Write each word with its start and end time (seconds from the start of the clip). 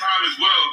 time 0.00 0.22
as 0.24 0.36
well, 0.40 0.66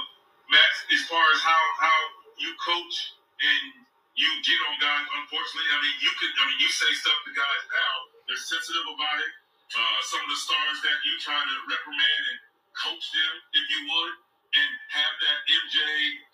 Max, 0.47 0.71
as 0.95 1.03
far 1.11 1.25
as 1.35 1.39
how 1.43 1.63
how 1.83 1.99
you 2.39 2.55
coach 2.63 2.95
and 3.43 3.83
you 4.15 4.29
get 4.41 4.59
on 4.71 4.79
guys. 4.79 5.03
Unfortunately, 5.19 5.67
I 5.75 5.77
mean, 5.83 5.95
you 5.99 6.11
could. 6.15 6.31
I 6.31 6.43
mean, 6.47 6.59
you 6.63 6.71
say 6.71 6.87
stuff 6.95 7.19
to 7.27 7.31
guys 7.35 7.63
now. 7.67 7.93
They're 8.31 8.39
sensitive 8.39 8.87
about 8.87 9.17
it. 9.19 9.33
Uh, 9.67 9.99
some 10.07 10.23
of 10.23 10.29
the 10.31 10.39
stars 10.39 10.77
that 10.87 10.97
you 11.03 11.19
try 11.19 11.35
to 11.35 11.55
reprimand 11.67 12.23
and 12.31 12.39
coach 12.71 13.03
them, 13.11 13.33
if 13.51 13.65
you 13.67 13.79
would, 13.83 14.13
and 14.55 14.69
have 14.95 15.13
that 15.19 15.39
MJ 15.43 15.77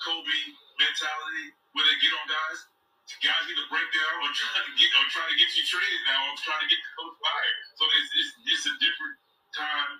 Kobe 0.05 0.39
mentality 0.77 1.49
where 1.73 1.85
they 1.89 1.97
get 1.97 2.13
on 2.13 2.29
guys. 2.29 2.69
Guys 3.19 3.45
either 3.51 3.67
break 3.67 3.89
down 3.93 4.15
or 4.23 4.31
try 4.31 4.63
to 4.63 4.73
get 4.79 4.89
or 4.95 5.05
try 5.11 5.25
to 5.27 5.35
get 5.35 5.49
you 5.59 5.63
traded 5.67 6.01
now 6.07 6.23
or 6.29 6.33
try 6.39 6.55
to 6.55 6.67
get 6.71 6.79
the 6.79 6.91
coach 6.97 7.15
fired. 7.19 7.57
So 7.75 7.83
it's, 7.99 8.09
it's, 8.15 8.31
it's 8.47 8.65
a 8.71 8.75
different 8.79 9.15
time 9.53 9.91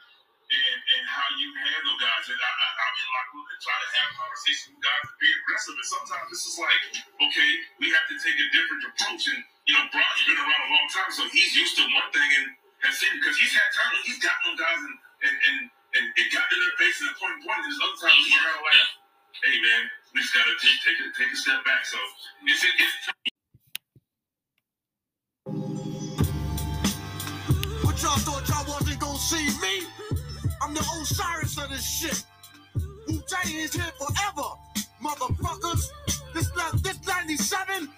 and, 0.53 0.79
and 0.97 1.03
how 1.09 1.27
you 1.39 1.49
handle 1.57 1.95
guys. 1.97 2.25
And 2.29 2.37
I, 2.37 2.51
I, 2.51 2.67
I 2.77 2.87
mean, 2.93 3.09
like, 3.09 3.29
try 3.63 3.77
to 3.77 3.89
have 3.97 4.09
conversations 4.13 4.69
with 4.77 4.83
guys 4.85 5.03
and 5.09 5.17
be 5.17 5.29
aggressive. 5.33 5.75
And 5.75 5.89
sometimes 5.89 6.27
this 6.29 6.43
is 6.45 6.55
like, 6.61 6.81
okay, 7.25 7.51
we 7.81 7.87
have 7.93 8.05
to 8.09 8.15
take 8.21 8.37
a 8.37 8.47
different 8.53 8.83
approach. 8.93 9.23
And, 9.33 9.41
you 9.65 9.73
know, 9.73 9.85
Bron's 9.89 10.21
been 10.27 10.37
around 10.37 10.63
a 10.67 10.71
long 10.71 10.87
time, 10.91 11.11
so 11.11 11.25
he's 11.31 11.53
used 11.57 11.75
to 11.79 11.83
one 11.89 12.09
thing 12.13 12.29
and 12.43 12.45
has 12.85 12.99
seen, 12.99 13.15
because 13.17 13.39
he's 13.39 13.55
had 13.55 13.69
time, 13.71 13.95
he's 14.03 14.19
gotten 14.19 14.51
on 14.51 14.55
guys 14.59 14.81
and, 14.83 14.97
and, 15.23 15.35
and, 15.47 15.57
and 15.95 16.05
it 16.19 16.27
got 16.35 16.45
in 16.51 16.59
their 16.59 16.75
face 16.75 16.99
and 16.99 17.09
the 17.09 17.15
point 17.15 17.39
point. 17.41 17.61
There's 17.63 17.79
other 17.79 17.99
times 18.03 18.19
he's 18.27 18.35
kind 18.35 18.59
of 18.59 18.63
like, 18.63 18.87
hey, 19.39 19.55
man, 19.63 19.81
we 20.11 20.19
just 20.19 20.35
got 20.35 20.45
to 20.45 20.55
take, 20.59 20.77
take, 20.83 20.99
a, 20.99 21.07
take 21.15 21.31
a 21.31 21.39
step 21.39 21.63
back. 21.63 21.87
So 21.87 21.97
it's, 22.43 22.61
it's 22.61 23.32
I'm 30.63 30.73
the 30.73 30.79
Osiris 30.79 31.57
of 31.57 31.69
this 31.69 31.85
shit. 31.85 32.23
Wu 33.09 33.21
Tang 33.27 33.53
is 33.53 33.73
here 33.73 33.91
forever, 33.99 34.49
motherfuckers. 35.03 35.89
This 36.33 36.49
this 36.81 37.05
97, 37.05 37.89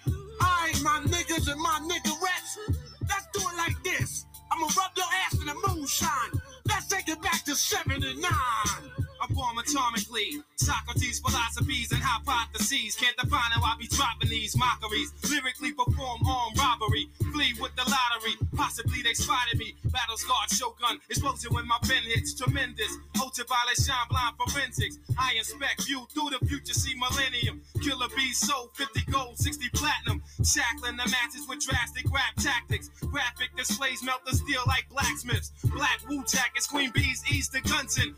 I 0.41 0.73
my 0.81 0.99
niggas 1.05 1.51
and 1.51 1.61
my 1.61 1.79
niggerettes. 1.83 2.75
Let's 3.07 3.27
do 3.33 3.41
it 3.41 3.57
like 3.57 3.83
this. 3.83 4.25
I'ma 4.51 4.65
rub 4.75 4.97
your 4.97 5.05
ass 5.25 5.33
in 5.39 5.45
the 5.45 5.55
moonshine. 5.67 6.41
Let's 6.67 6.87
take 6.87 7.07
it 7.07 7.21
back 7.21 7.43
to 7.45 7.53
79. 7.53 8.15
I 8.23 9.33
form 9.35 9.57
atomically. 9.57 10.41
Socrates' 10.57 11.19
philosophies 11.19 11.91
and 11.91 12.01
hypotheses. 12.01 12.95
Can't 12.95 13.15
define 13.17 13.51
how 13.51 13.61
I 13.63 13.75
be 13.77 13.87
dropping 13.87 14.29
these 14.29 14.55
mockeries. 14.57 15.11
Lyrically 15.29 15.73
perform 15.73 16.23
armed 16.25 16.57
robbery. 16.57 17.09
Flee 17.33 17.53
with 17.59 17.75
the 17.75 17.83
lottery. 17.83 18.35
Possibly 18.55 19.01
they 19.03 19.13
spotted 19.13 19.59
me. 19.59 19.75
Battle 19.91 20.17
scarred 20.17 20.49
shogun. 20.49 20.99
Explosion 21.09 21.53
when 21.53 21.67
my 21.67 21.77
pen 21.83 22.03
hits. 22.03 22.33
Tremendous. 22.33 22.95
Ultraviolet 23.19 23.75
shine 23.75 24.07
blind 24.09 24.35
forensics. 24.39 24.97
I 25.19 25.33
inspect 25.37 25.83
view 25.83 26.07
through 26.13 26.31
the 26.31 26.45
future. 26.45 26.73
See 26.73 26.95
millennium. 26.95 27.61
Killer 27.83 28.07
bees 28.15 28.37
sold 28.37 28.71
50 28.75 29.11
gold, 29.11 29.37
60 29.37 29.69
platinum. 29.73 30.23
Shackling 30.43 30.95
the 30.95 31.07
matches 31.11 31.43
with 31.49 31.59
drastic 31.67 32.05
rap 32.13 32.35
tactics. 32.39 32.89
Graphic 33.11 33.55
displays 33.57 34.01
melt 34.03 34.23
the 34.25 34.35
steel 34.35 34.63
like 34.67 34.87
blacksmiths. 34.89 35.51
Black 35.75 35.99
Wu 36.07 36.23
jackets, 36.23 36.67
Queen 36.67 36.91
Bees 36.91 37.23
ease 37.29 37.49
the 37.49 37.59
guns 37.61 37.99
in. 37.99 38.15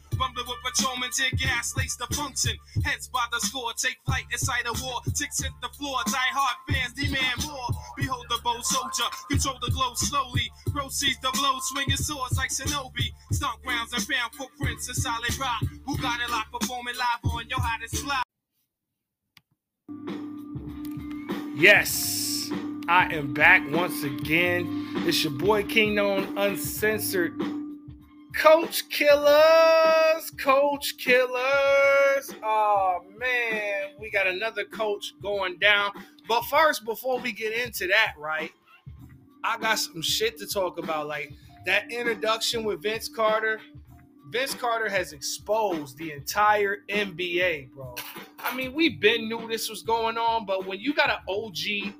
With 0.47 0.63
patrolmen, 0.63 1.09
tear 1.11 1.29
gas, 1.35 1.75
lace 1.75 1.95
the 1.97 2.07
function. 2.27 2.57
Heads 2.83 3.07
by 3.07 3.23
the 3.31 3.39
score, 3.39 3.71
take 3.77 3.97
flight 4.05 4.25
inside 4.31 4.65
a 4.65 4.73
war. 4.83 4.99
Ticks 5.15 5.41
hit 5.41 5.51
the 5.61 5.69
floor, 5.69 5.97
die 6.07 6.31
hard 6.31 6.57
fans 6.69 6.93
demand 6.93 7.47
more. 7.47 7.67
Behold 7.95 8.25
the 8.29 8.39
bold 8.43 8.65
soldier, 8.65 9.09
control 9.29 9.55
the 9.61 9.71
glow 9.71 9.93
slowly. 9.95 10.51
Proceeds 10.71 11.19
the 11.21 11.31
blow, 11.33 11.57
swinging 11.61 11.97
swords 11.97 12.37
like 12.37 12.49
Shinobi. 12.49 13.07
Stunk 13.31 13.63
grounds 13.63 13.93
and 13.93 14.03
found 14.03 14.33
footprints 14.33 14.89
in 14.89 14.95
solid 14.95 15.37
rock. 15.39 15.63
Who 15.85 15.97
got 15.97 16.21
it 16.21 16.29
locked, 16.29 16.51
performing 16.51 16.95
live 16.95 17.33
on 17.33 17.47
your 17.49 17.59
hottest 17.61 17.97
fly? 17.97 18.21
Yes, 21.55 22.51
I 22.87 23.13
am 23.13 23.33
back 23.33 23.63
once 23.71 24.03
again. 24.03 24.91
It's 25.07 25.23
your 25.23 25.33
boy 25.33 25.63
King 25.63 25.95
Known 25.95 26.37
Uncensored. 26.37 27.56
Coach 28.37 28.87
Killers, 28.89 30.29
Coach 30.37 30.97
Killers. 30.99 32.31
Oh 32.43 32.99
man, 33.17 33.95
we 33.99 34.11
got 34.11 34.27
another 34.27 34.63
coach 34.63 35.15
going 35.23 35.57
down. 35.57 35.89
But 36.27 36.43
first, 36.43 36.85
before 36.85 37.19
we 37.19 37.31
get 37.31 37.51
into 37.51 37.87
that, 37.87 38.13
right, 38.15 38.51
I 39.43 39.57
got 39.57 39.79
some 39.79 40.03
shit 40.03 40.37
to 40.37 40.45
talk 40.45 40.77
about. 40.77 41.07
Like 41.07 41.33
that 41.65 41.91
introduction 41.91 42.63
with 42.63 42.83
Vince 42.83 43.09
Carter. 43.09 43.59
Vince 44.29 44.53
Carter 44.53 44.87
has 44.87 45.13
exposed 45.13 45.97
the 45.97 46.11
entire 46.11 46.83
NBA, 46.89 47.71
bro. 47.71 47.95
I 48.37 48.55
mean, 48.55 48.71
we've 48.73 48.99
been 48.99 49.27
knew 49.27 49.47
this 49.47 49.67
was 49.67 49.81
going 49.81 50.17
on, 50.17 50.45
but 50.45 50.67
when 50.67 50.79
you 50.79 50.93
got 50.93 51.09
an 51.09 51.19
OG 51.27 51.91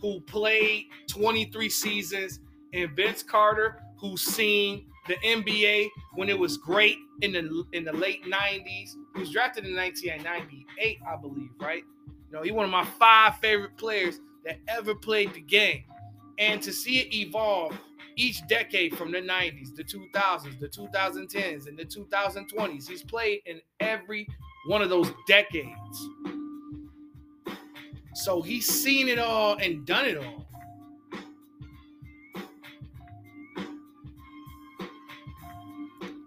who 0.00 0.20
played 0.22 0.86
23 1.08 1.68
seasons 1.68 2.40
and 2.72 2.90
Vince 2.96 3.22
Carter 3.22 3.80
who's 3.96 4.22
seen 4.22 4.86
the 5.06 5.14
NBA 5.16 5.88
when 6.14 6.28
it 6.28 6.38
was 6.38 6.56
great 6.56 6.98
in 7.20 7.32
the 7.32 7.64
in 7.72 7.84
the 7.84 7.92
late 7.92 8.24
90s. 8.24 8.94
He 9.14 9.20
was 9.20 9.30
drafted 9.30 9.64
in 9.66 9.74
1998, 9.76 10.98
I 11.06 11.16
believe, 11.16 11.50
right? 11.60 11.84
You 12.06 12.32
know, 12.32 12.42
he's 12.42 12.52
one 12.52 12.64
of 12.64 12.70
my 12.70 12.84
five 12.84 13.36
favorite 13.38 13.76
players 13.76 14.20
that 14.44 14.58
ever 14.68 14.94
played 14.94 15.34
the 15.34 15.40
game. 15.40 15.84
And 16.38 16.60
to 16.62 16.72
see 16.72 16.98
it 16.98 17.14
evolve 17.14 17.78
each 18.16 18.46
decade 18.48 18.96
from 18.96 19.12
the 19.12 19.18
90s, 19.18 19.74
the 19.74 19.84
2000s, 19.84 20.58
the 20.60 20.68
2010s, 20.68 21.68
and 21.68 21.78
the 21.78 21.84
2020s, 21.84 22.88
he's 22.88 23.02
played 23.02 23.40
in 23.46 23.60
every 23.80 24.26
one 24.66 24.82
of 24.82 24.90
those 24.90 25.12
decades. 25.26 26.08
So 28.14 28.42
he's 28.42 28.66
seen 28.66 29.08
it 29.08 29.18
all 29.18 29.56
and 29.56 29.84
done 29.84 30.06
it 30.06 30.16
all. 30.16 30.43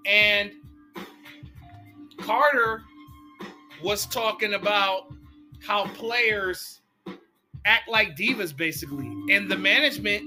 And 0.07 0.51
Carter 2.19 2.81
was 3.83 4.05
talking 4.05 4.53
about 4.53 5.13
how 5.59 5.85
players 5.87 6.81
act 7.65 7.89
like 7.89 8.15
divas, 8.15 8.55
basically. 8.55 9.07
And 9.29 9.51
the 9.51 9.57
management 9.57 10.23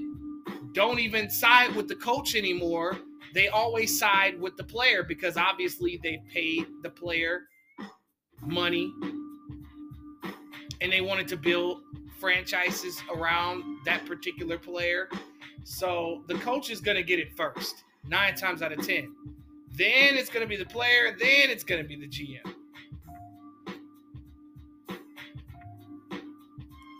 don't 0.73 0.99
even 0.99 1.29
side 1.29 1.75
with 1.75 1.87
the 1.87 1.95
coach 1.95 2.35
anymore. 2.35 2.97
They 3.33 3.47
always 3.47 3.97
side 3.97 4.39
with 4.39 4.55
the 4.57 4.63
player 4.63 5.03
because 5.03 5.37
obviously 5.37 5.99
they 6.03 6.21
paid 6.31 6.67
the 6.83 6.89
player 6.89 7.41
money 8.41 8.93
and 10.81 10.91
they 10.91 11.01
wanted 11.01 11.27
to 11.29 11.37
build 11.37 11.81
franchises 12.19 13.01
around 13.13 13.63
that 13.85 14.05
particular 14.05 14.57
player. 14.57 15.09
So 15.63 16.23
the 16.27 16.35
coach 16.35 16.69
is 16.69 16.81
going 16.81 16.97
to 16.97 17.03
get 17.03 17.19
it 17.19 17.35
first, 17.35 17.83
nine 18.07 18.35
times 18.35 18.61
out 18.61 18.71
of 18.71 18.85
10. 18.85 19.13
Then 19.75 20.15
it's 20.15 20.29
going 20.29 20.43
to 20.43 20.49
be 20.49 20.57
the 20.57 20.65
player. 20.65 21.15
Then 21.17 21.49
it's 21.49 21.63
going 21.63 21.81
to 21.81 21.87
be 21.87 21.95
the 21.95 22.07
GM. 22.07 22.53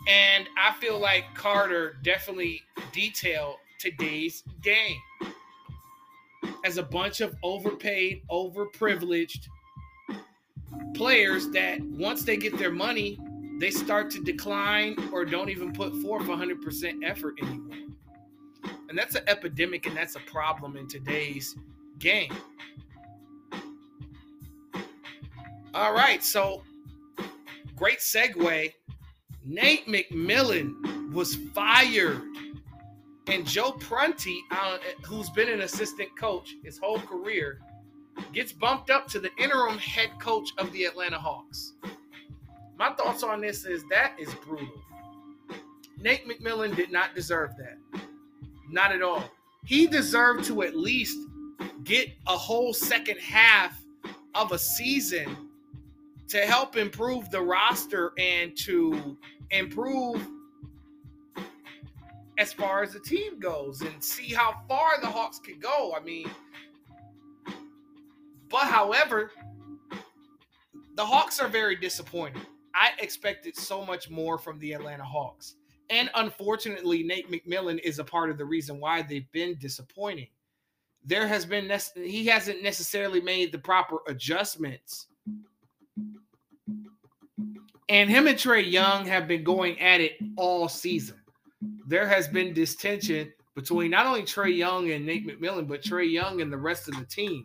And 0.08 0.48
I 0.58 0.74
feel 0.74 1.00
like 1.00 1.26
Carter 1.36 1.98
definitely 2.04 2.62
detailed 2.92 3.56
today's 3.80 4.44
game 4.62 4.98
as 6.66 6.78
a 6.78 6.84
bunch 6.84 7.22
of 7.22 7.36
overpaid, 7.44 8.24
overprivileged 8.30 9.48
players 10.94 11.50
that 11.50 11.82
once 11.82 12.24
they 12.24 12.38
get 12.38 12.58
their 12.58 12.72
money, 12.72 13.20
they 13.59 13.72
start 13.72 14.09
to 14.12 14.24
decline 14.24 14.96
or 15.12 15.24
don't 15.24 15.50
even 15.50 15.72
put 15.72 15.96
forth 15.98 16.24
100% 16.24 17.03
effort 17.03 17.36
anymore. 17.42 17.78
And 18.90 18.97
that's 18.97 19.16
an 19.16 19.24
epidemic 19.28 19.85
and 19.85 19.96
that's 19.96 20.16
a 20.16 20.20
problem 20.22 20.76
in 20.76 20.88
today's 20.88 21.56
game. 22.02 22.34
All 25.74 25.94
right, 25.94 26.24
so 26.24 26.64
great 27.76 28.00
segue. 28.00 28.74
Nate 29.46 29.88
McMillan 29.88 31.14
was 31.14 31.36
fired, 31.56 32.22
and 33.28 33.46
Joe 33.46 33.72
Prunty, 33.72 34.42
uh, 34.52 34.78
who's 35.06 35.30
been 35.30 35.50
an 35.50 35.62
assistant 35.62 36.09
coach 36.20 36.56
his 36.64 36.78
whole 36.78 37.00
career, 37.00 37.59
gets 38.34 38.52
bumped 38.52 38.90
up 38.90 39.08
to 39.08 39.20
the 39.20 39.30
interim 39.38 39.78
head 39.78 40.09
coach 40.20 40.50
of 40.58 40.72
the 40.74 40.84
Atlanta 40.84 41.18
Hawks. 41.18 41.74
My 42.78 42.92
thoughts 42.94 43.24
on 43.24 43.42
this 43.42 43.66
is 43.66 43.84
that 43.90 44.16
is 44.20 44.34
brutal. 44.46 44.68
Nate 45.98 46.28
McMillan 46.28 46.76
did 46.76 46.92
not 46.92 47.16
deserve 47.16 47.52
that. 47.58 47.78
Not 48.70 48.92
at 48.92 49.02
all. 49.02 49.24
He 49.66 49.88
deserved 49.88 50.44
to 50.46 50.64
at 50.64 50.76
least 50.76 51.18
get 51.84 52.09
a 52.28 52.37
whole 52.37 52.73
second 52.73 53.19
half 53.19 53.81
of 54.35 54.52
a 54.52 54.59
season 54.59 55.49
to 56.28 56.40
help 56.40 56.78
improve 56.78 57.29
the 57.29 57.41
roster 57.41 58.13
and 58.17 58.55
to 58.58 59.17
improve 59.49 60.25
as 62.37 62.53
far 62.53 62.81
as 62.81 62.93
the 62.93 62.99
team 62.99 63.40
goes 63.40 63.81
and 63.81 64.03
see 64.03 64.34
how 64.34 64.55
far 64.67 64.99
the 65.02 65.08
Hawks 65.08 65.40
could 65.40 65.61
go. 65.61 65.93
I 65.96 65.99
mean, 66.03 66.29
but 68.49 68.64
however, 68.64 69.31
the 70.96 71.05
Hawks 71.05 71.40
are 71.40 71.47
very 71.47 71.75
disappointing. 71.75 72.41
I 72.73 72.91
expected 72.99 73.55
so 73.55 73.85
much 73.85 74.09
more 74.09 74.37
from 74.37 74.57
the 74.59 74.73
Atlanta 74.73 75.03
Hawks. 75.03 75.55
And 75.90 76.09
unfortunately, 76.16 77.03
Nate 77.03 77.29
McMillan 77.29 77.79
is 77.84 77.99
a 77.99 78.03
part 78.03 78.29
of 78.29 78.37
the 78.37 78.46
reason 78.46 78.79
why 78.79 79.02
they've 79.02 79.29
been 79.31 79.55
disappointing. 79.59 80.29
There 81.06 81.28
has 81.28 81.46
been 81.46 81.72
he 81.96 82.26
hasn't 82.28 82.64
necessarily 82.64 83.22
made 83.22 83.52
the 83.52 83.58
proper 83.58 83.98
adjustments. 84.08 85.08
And 87.90 88.09
him 88.09 88.28
and 88.28 88.38
Trae 88.38 88.72
Young 88.72 89.06
have 89.06 89.28
been 89.28 89.44
going 89.44 89.80
at 89.82 90.00
it 90.00 90.14
all 90.38 90.70
season. 90.70 91.20
There 91.88 92.08
has 92.08 92.28
been 92.28 92.53
this 92.53 92.76
tension 92.76 93.34
between 93.56 93.92
not 93.92 94.06
only 94.06 94.22
Trae 94.22 94.56
Young 94.56 94.92
and 94.92 95.06
Nate 95.06 95.28
McMillan, 95.28 95.68
but 95.68 95.84
Trae 95.84 96.09
Young 96.09 96.42
and 96.42 96.52
the 96.52 96.58
rest 96.58 96.88
of 96.88 96.98
the 96.98 97.06
team. 97.06 97.44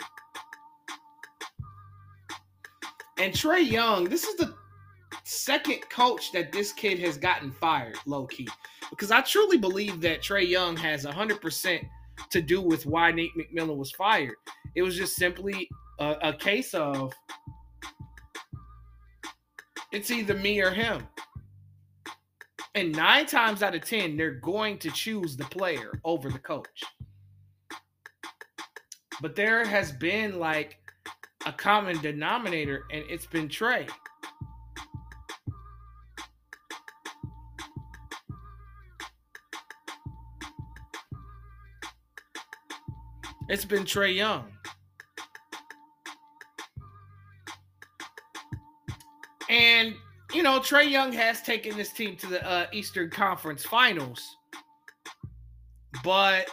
And 3.19 3.32
Trae 3.32 3.69
Young, 3.69 4.05
this 4.05 4.25
is 4.25 4.37
the 4.37 4.55
second 5.25 5.81
coach 5.91 6.31
that 6.32 6.53
this 6.53 6.73
kid 6.73 6.99
has 7.00 7.17
gotten 7.17 7.50
fired, 7.50 7.97
low 8.06 8.26
key. 8.26 8.47
Because 8.91 9.11
I 9.11 9.23
truly 9.23 9.58
believe 9.58 10.00
that 10.03 10.23
Trae 10.23 10.47
Young 10.47 10.76
has 10.76 11.05
100% 11.05 11.88
to 12.30 12.40
do 12.40 12.60
with 12.60 12.86
why 12.86 13.12
Nate 13.12 13.32
McMillan 13.36 13.76
was 13.76 13.92
fired. 13.92 14.36
It 14.74 14.82
was 14.82 14.96
just 14.96 15.16
simply 15.16 15.68
a, 15.98 16.16
a 16.22 16.32
case 16.32 16.74
of 16.74 17.12
it's 19.92 20.10
either 20.10 20.34
me 20.34 20.60
or 20.60 20.70
him. 20.70 21.06
And 22.74 22.92
nine 22.92 23.24
times 23.24 23.62
out 23.62 23.74
of 23.74 23.82
10, 23.82 24.16
they're 24.16 24.32
going 24.32 24.78
to 24.78 24.90
choose 24.90 25.36
the 25.36 25.44
player 25.44 25.98
over 26.04 26.28
the 26.28 26.38
coach. 26.38 26.84
But 29.22 29.34
there 29.34 29.64
has 29.64 29.92
been 29.92 30.38
like 30.38 30.76
a 31.46 31.52
common 31.52 31.98
denominator, 32.02 32.84
and 32.92 33.04
it's 33.08 33.24
been 33.24 33.48
Trae. 33.48 33.88
It's 43.48 43.64
been 43.64 43.84
Trae 43.84 44.14
Young. 44.14 44.44
And 49.48 49.94
you 50.32 50.43
know, 50.43 50.58
Trae 50.58 50.90
Young 50.90 51.12
has 51.12 51.40
taken 51.43 51.76
this 51.76 51.93
team 51.93 52.16
to 52.16 52.26
the 52.26 52.46
uh, 52.46 52.66
Eastern 52.72 53.10
Conference 53.10 53.64
Finals, 53.64 54.22
but 56.02 56.46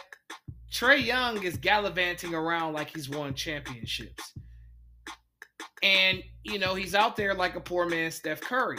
Trae 0.72 1.04
Young 1.04 1.42
is 1.42 1.56
gallivanting 1.56 2.34
around 2.34 2.72
like 2.72 2.94
he's 2.94 3.10
won 3.10 3.34
championships. 3.34 4.32
And, 5.82 6.22
you 6.44 6.58
know, 6.58 6.74
he's 6.74 6.94
out 6.94 7.14
there 7.14 7.34
like 7.34 7.56
a 7.56 7.60
poor 7.60 7.86
man 7.86 8.10
Steph 8.10 8.40
Curry. 8.40 8.78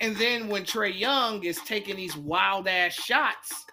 And 0.00 0.16
then 0.16 0.48
when 0.48 0.62
Trae 0.64 0.98
Young 0.98 1.44
is 1.44 1.58
taking 1.66 1.96
these 1.96 2.16
wild 2.16 2.66
ass 2.66 2.94
shots, 2.94 3.66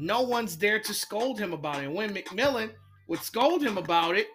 no 0.00 0.22
one's 0.22 0.56
there 0.56 0.80
to 0.80 0.94
scold 0.94 1.38
him 1.38 1.52
about 1.52 1.82
it. 1.82 1.86
And 1.86 1.94
when 1.94 2.14
McMillan 2.14 2.70
would 3.08 3.20
scold 3.20 3.62
him 3.62 3.78
about 3.78 4.16
it, 4.16 4.26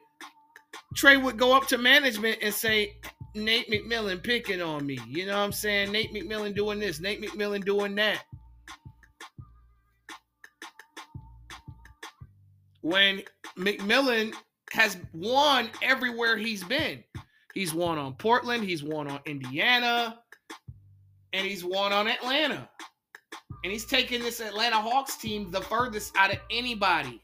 Trae 0.95 1.21
would 1.21 1.37
go 1.37 1.55
up 1.55 1.67
to 1.67 1.77
management 1.77 2.39
and 2.41 2.53
say, 2.53 2.97
Nate 3.33 3.69
McMillan 3.69 4.23
picking 4.23 4.61
on 4.61 4.85
me. 4.85 4.97
You 5.07 5.25
know 5.25 5.37
what 5.37 5.43
I'm 5.43 5.51
saying? 5.51 5.91
Nate 5.91 6.13
McMillan 6.13 6.55
doing 6.55 6.79
this, 6.79 6.99
Nate 6.99 7.21
McMillan 7.21 7.65
doing 7.65 7.95
that. 7.95 8.23
When 12.81 13.23
McMillan 13.57 14.33
has 14.75 14.97
won 15.13 15.69
everywhere 15.81 16.37
he's 16.37 16.63
been. 16.63 17.03
He's 17.53 17.73
won 17.73 17.97
on 17.97 18.15
Portland, 18.15 18.63
he's 18.65 18.83
won 18.83 19.09
on 19.09 19.21
Indiana, 19.25 20.19
and 21.31 21.47
he's 21.47 21.63
won 21.63 21.93
on 21.93 22.07
Atlanta. 22.07 22.69
And 23.65 23.71
he's 23.71 23.83
taking 23.83 24.21
this 24.21 24.41
Atlanta 24.41 24.75
Hawks 24.75 25.17
team 25.17 25.49
the 25.49 25.59
furthest 25.59 26.15
out 26.15 26.31
of 26.31 26.37
anybody. 26.51 27.19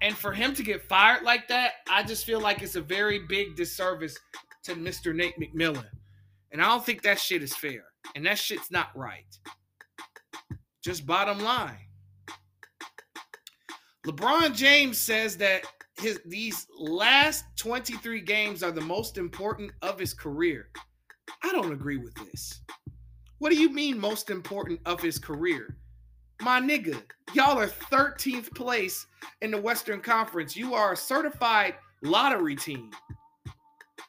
And 0.00 0.16
for 0.16 0.30
him 0.30 0.54
to 0.54 0.62
get 0.62 0.84
fired 0.84 1.24
like 1.24 1.48
that, 1.48 1.72
I 1.90 2.04
just 2.04 2.24
feel 2.24 2.40
like 2.40 2.62
it's 2.62 2.76
a 2.76 2.80
very 2.80 3.26
big 3.26 3.56
disservice 3.56 4.16
to 4.62 4.76
Mr. 4.76 5.12
Nate 5.12 5.34
McMillan. 5.36 5.88
And 6.52 6.62
I 6.62 6.66
don't 6.66 6.86
think 6.86 7.02
that 7.02 7.18
shit 7.18 7.42
is 7.42 7.56
fair. 7.56 7.86
And 8.14 8.24
that 8.26 8.38
shit's 8.38 8.70
not 8.70 8.96
right. 8.96 9.26
Just 10.80 11.04
bottom 11.04 11.40
line. 11.40 11.88
LeBron 14.06 14.54
James 14.54 14.96
says 14.96 15.36
that 15.38 15.64
his 16.00 16.20
these 16.24 16.68
last 16.78 17.46
23 17.56 18.20
games 18.20 18.62
are 18.62 18.70
the 18.70 18.80
most 18.80 19.18
important 19.18 19.72
of 19.82 19.98
his 19.98 20.14
career. 20.14 20.68
I 21.42 21.50
don't 21.50 21.72
agree 21.72 21.96
with 21.96 22.14
this. 22.14 22.60
What 23.38 23.50
do 23.50 23.56
you 23.56 23.70
mean 23.70 23.98
most 23.98 24.30
important 24.30 24.80
of 24.84 25.00
his 25.00 25.18
career? 25.18 25.76
My 26.42 26.60
nigga, 26.60 27.00
y'all 27.34 27.58
are 27.58 27.68
13th 27.68 28.54
place 28.54 29.06
in 29.42 29.50
the 29.50 29.60
Western 29.60 30.00
Conference. 30.00 30.56
You 30.56 30.74
are 30.74 30.92
a 30.92 30.96
certified 30.96 31.74
lottery 32.02 32.56
team. 32.56 32.90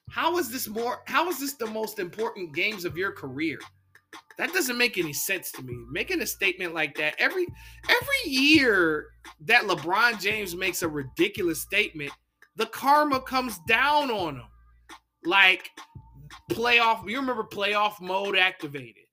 How 0.10 0.38
is 0.40 0.50
this 0.50 0.68
more 0.68 1.00
how 1.06 1.30
is 1.30 1.40
this 1.40 1.54
the 1.54 1.68
most 1.68 2.00
important 2.00 2.56
games 2.56 2.86
of 2.86 2.98
your 2.98 3.12
career? 3.12 3.60
That 4.38 4.54
doesn't 4.54 4.78
make 4.78 4.98
any 4.98 5.14
sense 5.14 5.52
to 5.54 5.62
me. 5.62 5.76
Making 5.92 6.22
a 6.22 6.26
statement 6.26 6.74
like 6.74 6.96
that 6.96 7.14
every 7.20 7.46
every 7.88 8.32
year 8.32 9.08
that 9.42 9.64
LeBron 9.64 10.20
James 10.20 10.56
makes 10.56 10.82
a 10.82 10.88
ridiculous 10.88 11.62
statement, 11.62 12.12
the 12.56 12.66
karma 12.68 13.22
comes 13.22 13.60
down 13.68 14.10
on 14.10 14.38
him. 14.38 14.48
Like 15.24 15.70
playoff, 16.52 17.10
you 17.10 17.20
remember 17.20 17.44
playoff 17.44 18.02
mode 18.02 18.38
activated. 18.38 19.04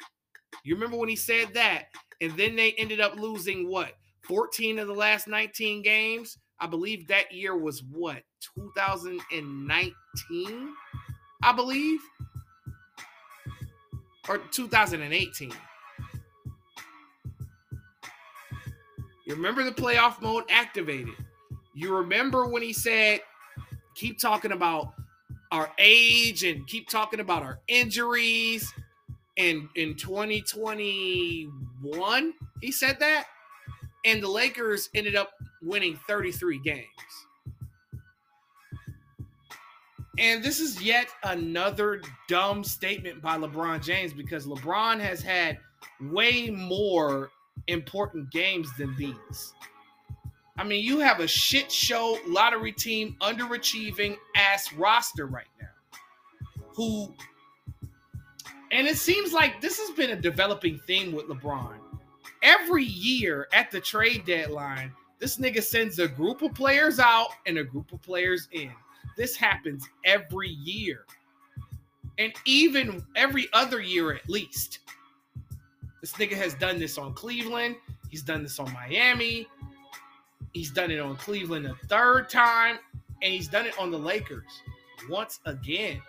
You 0.65 0.75
remember 0.75 0.97
when 0.97 1.09
he 1.09 1.17
said 1.17 1.55
that? 1.55 1.87
And 2.21 2.37
then 2.37 2.57
they 2.57 2.73
ended 2.73 3.01
up 3.01 3.17
losing 3.17 3.69
what? 3.69 3.93
14 4.23 4.79
of 4.79 4.89
the 4.89 4.95
last 4.95 5.29
19 5.29 5.83
games. 5.83 6.39
I 6.59 6.67
believe 6.67 7.09
that 7.09 7.33
year 7.33 7.57
was 7.57 7.83
what? 7.83 8.23
2019, 8.55 10.75
I 11.43 11.53
believe 11.53 12.01
or 14.29 14.39
2018. 14.39 15.53
You 19.27 19.35
remember 19.35 19.65
the 19.65 19.73
playoff 19.73 20.21
mode 20.21 20.45
activated. 20.51 21.15
You 21.75 21.95
remember 21.95 22.47
when 22.47 22.63
he 22.63 22.73
said, 22.73 23.21
keep 23.95 24.21
talking 24.21 24.53
about 24.53 24.95
our 25.53 25.71
age 25.79 26.43
and 26.45 26.67
keep 26.67 26.89
talking 26.89 27.21
about 27.21 27.43
our 27.43 27.61
injuries. 27.69 28.73
And 29.37 29.69
in 29.75 29.97
2021, 29.97 32.33
he 32.61 32.73
said 32.73 32.99
that. 33.01 33.27
And 34.05 34.23
the 34.23 34.29
Lakers 34.29 34.91
ended 34.95 35.17
up 35.17 35.31
winning 35.63 35.99
33 36.07 36.61
games. 36.61 36.87
And 40.19 40.43
this 40.43 40.61
is 40.61 40.83
yet 40.83 41.09
another 41.25 42.01
dumb 42.29 42.65
statement 42.65 43.21
by 43.21 43.37
LeBron 43.37 43.85
James 43.85 44.15
because 44.15 44.47
LeBron 44.47 44.99
has 45.01 45.21
had 45.21 45.59
way 46.01 46.49
more 46.49 47.31
important 47.67 48.31
games 48.31 48.71
than 48.79 48.97
these. 48.97 49.53
I 50.59 50.65
mean, 50.65 50.85
you 50.85 50.99
have 51.01 51.21
a 51.21 51.27
shit 51.27 51.71
show 51.71 52.19
lottery 52.27 52.73
team 52.73 53.17
underachieving 53.21 54.17
ass 54.35 54.73
roster 54.73 55.27
right 55.27 55.45
now. 55.61 55.69
Who 56.75 57.15
and 58.73 58.87
it 58.87 58.97
seems 58.97 59.33
like 59.33 59.61
this 59.61 59.79
has 59.79 59.91
been 59.97 60.11
a 60.11 60.21
developing 60.21 60.79
theme 60.87 61.13
with 61.13 61.27
LeBron. 61.27 61.77
Every 62.43 62.85
year 62.85 63.49
at 63.53 63.71
the 63.71 63.81
trade 63.81 64.25
deadline, 64.25 64.93
this 65.19 65.39
nigga 65.39 65.63
sends 65.63 65.99
a 65.99 66.09
group 66.09 66.43
of 66.43 66.53
players 66.55 66.99
out 66.99 67.29
and 67.47 67.59
a 67.59 67.65
group 67.65 67.93
of 67.93 68.03
players 68.03 68.49
in. 68.53 68.73
This 69.17 69.37
happens 69.37 69.89
every 70.05 70.51
year. 70.51 71.07
And 72.19 72.33
even 72.45 73.05
every 73.15 73.49
other 73.53 73.81
year 73.81 74.15
at 74.15 74.29
least. 74.29 74.81
This 76.01 76.13
nigga 76.15 76.35
has 76.35 76.55
done 76.55 76.79
this 76.79 76.99
on 76.99 77.15
Cleveland. 77.15 77.77
He's 78.11 78.23
done 78.23 78.43
this 78.43 78.59
on 78.59 78.73
Miami. 78.73 79.47
He's 80.57 80.71
done 80.71 80.91
it 80.91 80.99
on 80.99 81.17
Cleveland 81.17 81.67
a 81.67 81.75
third 81.87 82.31
time. 82.31 82.79
And 83.23 83.33
he's 83.33 83.49
done 83.49 83.67
it 83.67 83.79
on 83.79 83.91
the 83.91 83.99
Lakers 83.99 84.63
once 85.09 85.41
again. 85.47 86.01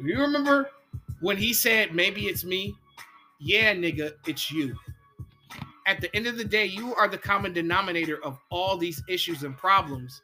You 0.00 0.20
remember 0.20 0.70
when 1.20 1.36
he 1.36 1.52
said, 1.52 1.94
maybe 1.94 2.22
it's 2.22 2.44
me? 2.44 2.76
Yeah, 3.40 3.74
nigga, 3.74 4.12
it's 4.26 4.50
you 4.50 4.76
at 5.88 6.02
the 6.02 6.14
end 6.14 6.26
of 6.26 6.36
the 6.36 6.44
day, 6.44 6.66
you 6.66 6.94
are 6.94 7.08
the 7.08 7.16
common 7.16 7.54
denominator 7.54 8.22
of 8.22 8.38
all 8.50 8.76
these 8.76 9.02
issues 9.08 9.42
and 9.42 9.56
problems 9.56 10.20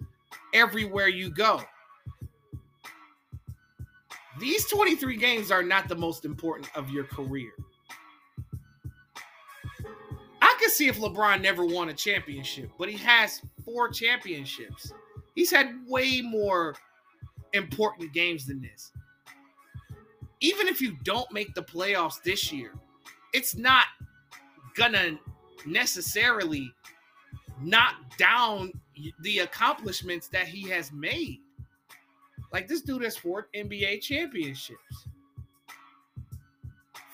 everywhere 0.52 1.08
you 1.08 1.30
go. 1.30 1.62
These 4.38 4.66
23 4.68 5.16
games 5.16 5.50
are 5.50 5.62
not 5.62 5.88
the 5.88 5.94
most 5.94 6.26
important 6.26 6.68
of 6.76 6.90
your 6.90 7.04
career. 7.04 7.52
Could 10.74 10.78
see 10.78 10.88
if 10.88 10.98
LeBron 10.98 11.40
never 11.40 11.64
won 11.64 11.90
a 11.90 11.94
championship, 11.94 12.68
but 12.80 12.88
he 12.88 12.96
has 12.96 13.40
four 13.64 13.90
championships. 13.90 14.92
He's 15.36 15.48
had 15.48 15.72
way 15.86 16.20
more 16.20 16.74
important 17.52 18.12
games 18.12 18.44
than 18.44 18.60
this. 18.60 18.90
Even 20.40 20.66
if 20.66 20.80
you 20.80 20.96
don't 21.04 21.30
make 21.30 21.54
the 21.54 21.62
playoffs 21.62 22.20
this 22.24 22.52
year, 22.52 22.72
it's 23.32 23.54
not 23.54 23.84
gonna 24.74 25.16
necessarily 25.64 26.72
knock 27.62 27.94
down 28.18 28.72
the 29.20 29.38
accomplishments 29.38 30.26
that 30.26 30.48
he 30.48 30.68
has 30.70 30.90
made. 30.90 31.38
Like 32.52 32.66
this 32.66 32.80
dude 32.80 33.04
has 33.04 33.16
four 33.16 33.46
NBA 33.54 34.02
championships, 34.02 35.06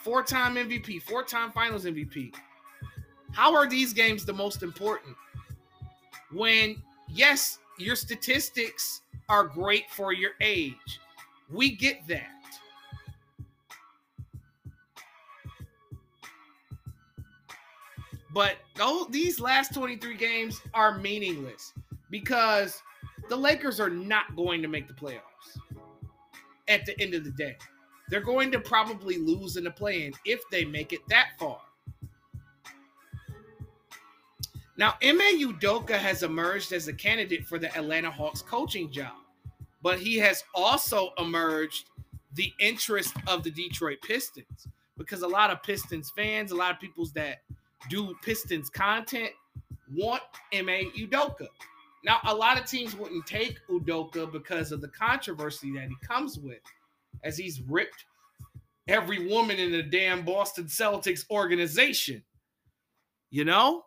four 0.03 0.23
time 0.23 0.55
MVP, 0.55 1.03
four 1.03 1.25
time 1.25 1.53
finals 1.53 1.85
MVP. 1.85 2.33
How 3.33 3.55
are 3.55 3.69
these 3.69 3.93
games 3.93 4.25
the 4.25 4.33
most 4.33 4.63
important? 4.63 5.17
When, 6.33 6.83
yes, 7.09 7.59
your 7.79 7.97
statistics 7.97 9.03
are 9.29 9.45
great 9.45 9.91
for 9.91 10.13
your 10.13 10.33
age. 10.41 11.01
We 11.51 11.77
get 11.77 12.07
that. 12.09 12.29
But 18.33 18.59
these 19.11 19.41
last 19.41 19.75
23 19.75 20.17
games 20.17 20.61
are 20.73 20.99
meaningless 20.99 21.73
because 22.11 22.81
the 23.29 23.37
Lakers 23.37 23.81
are 23.81 23.91
not 23.91 24.37
going 24.37 24.63
to 24.63 24.69
make 24.69 24.87
the 24.87 24.95
playoffs 24.95 25.59
at 26.69 26.87
the 26.87 27.01
end 27.01 27.15
of 27.15 27.25
the 27.25 27.31
day. 27.31 27.57
They're 28.09 28.21
going 28.21 28.53
to 28.53 28.61
probably 28.61 29.19
lose 29.19 29.57
in 29.57 29.65
the 29.65 29.71
play-in 29.71 30.13
if 30.25 30.41
they 30.51 30.65
make 30.65 30.93
it 30.93 31.01
that 31.09 31.31
far. 31.39 31.61
Now, 34.81 34.95
Ime 35.03 35.39
Udoka 35.39 35.99
has 35.99 36.23
emerged 36.23 36.73
as 36.73 36.89
a 36.89 36.95
candidate 36.95 37.47
for 37.47 37.59
the 37.59 37.69
Atlanta 37.77 38.11
Hawks 38.11 38.41
coaching 38.41 38.91
job, 38.91 39.13
but 39.83 39.99
he 39.99 40.17
has 40.17 40.43
also 40.55 41.11
emerged 41.19 41.91
the 42.33 42.51
interest 42.59 43.13
of 43.27 43.43
the 43.43 43.51
Detroit 43.51 43.99
Pistons 44.01 44.69
because 44.97 45.21
a 45.21 45.29
lot 45.29 45.51
of 45.51 45.63
Pistons 45.63 46.11
fans, 46.17 46.51
a 46.51 46.55
lot 46.55 46.73
of 46.73 46.81
people 46.81 47.07
that 47.15 47.43
do 47.91 48.15
Pistons 48.23 48.71
content 48.71 49.29
want 49.95 50.23
Ime 50.55 50.91
Udoka. 50.97 51.49
Now, 52.03 52.21
a 52.25 52.35
lot 52.35 52.59
of 52.59 52.65
teams 52.65 52.97
wouldn't 52.97 53.27
take 53.27 53.59
Udoka 53.69 54.33
because 54.33 54.73
of 54.73 54.81
the 54.81 54.89
controversy 54.89 55.75
that 55.75 55.91
he 55.91 55.97
comes 56.07 56.39
with, 56.39 56.63
as 57.23 57.37
he's 57.37 57.61
ripped 57.69 58.07
every 58.89 59.29
woman 59.29 59.59
in 59.59 59.73
the 59.73 59.83
damn 59.83 60.25
Boston 60.25 60.65
Celtics 60.65 61.29
organization. 61.31 62.23
You 63.31 63.45
know? 63.45 63.85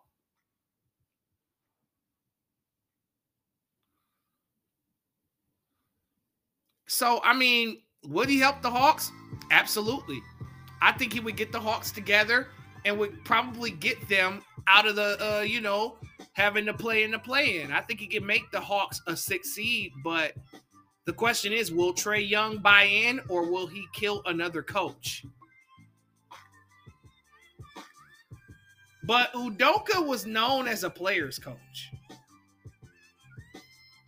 So, 6.93 7.19
I 7.23 7.33
mean, 7.33 7.79
would 8.05 8.29
he 8.29 8.37
help 8.37 8.61
the 8.61 8.69
Hawks? 8.69 9.11
Absolutely. 9.49 10.21
I 10.79 10.91
think 10.91 11.11
he 11.11 11.19
would 11.19 11.35
get 11.35 11.51
the 11.51 11.59
Hawks 11.59 11.89
together 11.89 12.49
and 12.85 12.99
would 12.99 13.25
probably 13.25 13.71
get 13.71 14.07
them 14.07 14.43
out 14.67 14.85
of 14.85 14.95
the, 14.95 15.17
uh, 15.19 15.41
you 15.41 15.59
know, 15.59 15.95
having 16.33 16.67
to 16.67 16.73
play 16.73 17.01
in 17.03 17.09
the 17.09 17.17
play 17.17 17.61
in. 17.61 17.71
I 17.71 17.81
think 17.81 17.99
he 17.99 18.05
can 18.05 18.23
make 18.23 18.43
the 18.51 18.59
Hawks 18.59 19.01
a 19.07 19.17
six 19.17 19.55
seed, 19.55 19.91
but 20.03 20.33
the 21.05 21.13
question 21.13 21.51
is 21.51 21.71
will 21.71 21.95
Trae 21.95 22.29
Young 22.29 22.59
buy 22.59 22.83
in 22.83 23.19
or 23.27 23.49
will 23.49 23.65
he 23.65 23.87
kill 23.93 24.21
another 24.27 24.61
coach? 24.61 25.25
But 29.05 29.33
Udoka 29.33 30.05
was 30.05 30.27
known 30.27 30.67
as 30.67 30.83
a 30.83 30.91
player's 30.91 31.39
coach. 31.39 31.89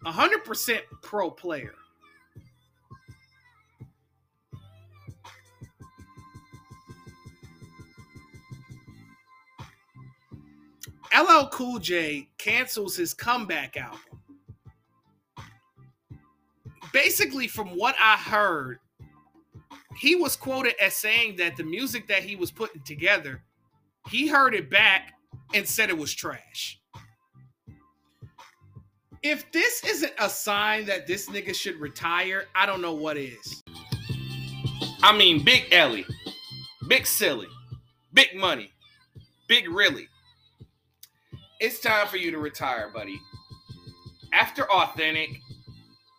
100% 0.05 0.81
pro 1.01 1.31
player. 1.31 1.73
LL 11.15 11.47
Cool 11.47 11.79
J 11.79 12.27
cancels 12.37 12.95
his 12.95 13.13
comeback 13.13 13.77
album. 13.77 13.99
Basically, 16.91 17.47
from 17.47 17.69
what 17.69 17.95
I 17.99 18.15
heard, 18.15 18.79
he 19.97 20.15
was 20.15 20.35
quoted 20.35 20.73
as 20.81 20.93
saying 20.95 21.37
that 21.37 21.55
the 21.55 21.63
music 21.63 22.07
that 22.07 22.23
he 22.23 22.35
was 22.35 22.51
putting 22.51 22.81
together, 22.83 23.41
he 24.09 24.27
heard 24.27 24.53
it 24.53 24.69
back 24.69 25.13
and 25.53 25.67
said 25.67 25.89
it 25.89 25.97
was 25.97 26.13
trash. 26.13 26.79
If 29.23 29.51
this 29.51 29.83
isn't 29.85 30.13
a 30.19 30.29
sign 30.29 30.85
that 30.85 31.07
this 31.07 31.29
nigga 31.29 31.55
should 31.55 31.79
retire, 31.79 32.45
I 32.53 32.65
don't 32.65 32.81
know 32.81 32.93
what 32.93 33.17
is. 33.17 33.63
I 35.01 35.17
mean, 35.17 35.43
Big 35.43 35.67
Ellie, 35.71 36.05
Big 36.87 37.07
Silly, 37.07 37.47
Big 38.13 38.35
Money, 38.35 38.71
Big 39.47 39.69
Really 39.69 40.07
it's 41.59 41.79
time 41.79 42.07
for 42.07 42.17
you 42.17 42.31
to 42.31 42.37
retire, 42.37 42.89
buddy. 42.93 43.19
After 44.33 44.69
Authentic, 44.71 45.39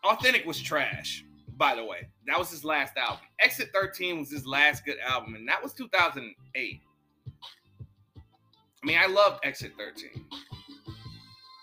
Authentic 0.05 0.47
was 0.47 0.61
trash, 0.61 1.25
by 1.57 1.75
the 1.75 1.85
way. 1.85 2.09
That 2.27 2.39
was 2.39 2.51
his 2.51 2.65
last 2.65 2.97
album. 2.97 3.21
Exit 3.41 3.71
13 3.75 4.19
was 4.21 4.31
his 4.31 4.47
last 4.47 4.85
good 4.85 4.99
album, 5.07 5.35
and 5.35 5.49
that 5.49 5.63
was 5.63 5.73
2008. 5.75 6.81
I 8.17 8.87
mean, 8.87 8.99
I 8.99 9.07
loved 9.07 9.41
Exit 9.45 9.73
13. 9.77 10.25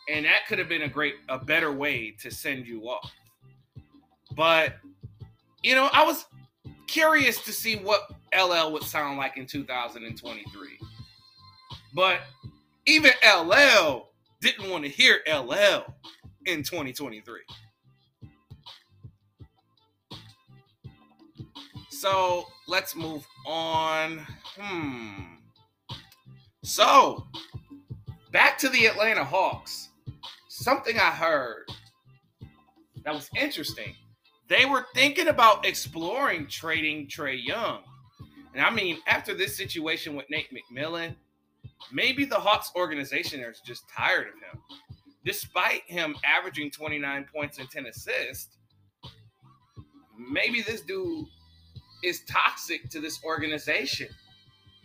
And 0.09 0.25
that 0.25 0.45
could 0.47 0.59
have 0.59 0.67
been 0.67 0.81
a 0.81 0.89
great, 0.89 1.15
a 1.29 1.37
better 1.39 1.71
way 1.71 2.13
to 2.19 2.29
send 2.29 2.67
you 2.67 2.81
off. 2.89 3.11
But, 4.35 4.75
you 5.63 5.75
know, 5.75 5.89
I 5.93 6.03
was 6.03 6.25
curious 6.87 7.41
to 7.45 7.53
see 7.53 7.77
what 7.77 8.01
LL 8.37 8.73
would 8.73 8.83
sound 8.83 9.17
like 9.17 9.37
in 9.37 9.45
2023. 9.45 10.79
But 11.93 12.19
even 12.85 13.11
LL 13.23 14.09
didn't 14.41 14.69
want 14.69 14.83
to 14.83 14.89
hear 14.89 15.19
LL 15.27 15.93
in 16.45 16.63
2023. 16.63 17.39
So 21.89 22.45
let's 22.67 22.95
move 22.95 23.25
on. 23.47 24.25
Hmm. 24.57 25.35
So 26.63 27.27
back 28.31 28.57
to 28.59 28.69
the 28.69 28.87
Atlanta 28.87 29.23
Hawks. 29.23 29.89
Something 30.49 30.97
I 30.97 31.11
heard 31.11 31.65
that 33.05 33.13
was 33.13 33.29
interesting. 33.35 33.95
They 34.49 34.65
were 34.65 34.85
thinking 34.93 35.27
about 35.27 35.65
exploring 35.65 36.47
trading 36.47 37.07
Trae 37.07 37.39
Young. 37.41 37.79
And 38.53 38.63
I 38.63 38.69
mean, 38.69 38.97
after 39.07 39.33
this 39.33 39.55
situation 39.55 40.15
with 40.15 40.25
Nate 40.29 40.49
McMillan, 40.53 41.15
Maybe 41.91 42.25
the 42.25 42.35
Hawks 42.35 42.71
organization 42.75 43.39
is 43.41 43.59
just 43.59 43.83
tired 43.89 44.27
of 44.27 44.33
him. 44.33 44.61
Despite 45.25 45.83
him 45.87 46.15
averaging 46.25 46.71
29 46.71 47.27
points 47.33 47.57
and 47.57 47.69
10 47.69 47.85
assists, 47.85 48.57
maybe 50.17 50.61
this 50.61 50.81
dude 50.81 51.25
is 52.03 52.21
toxic 52.29 52.89
to 52.89 52.99
this 52.99 53.23
organization. 53.23 54.09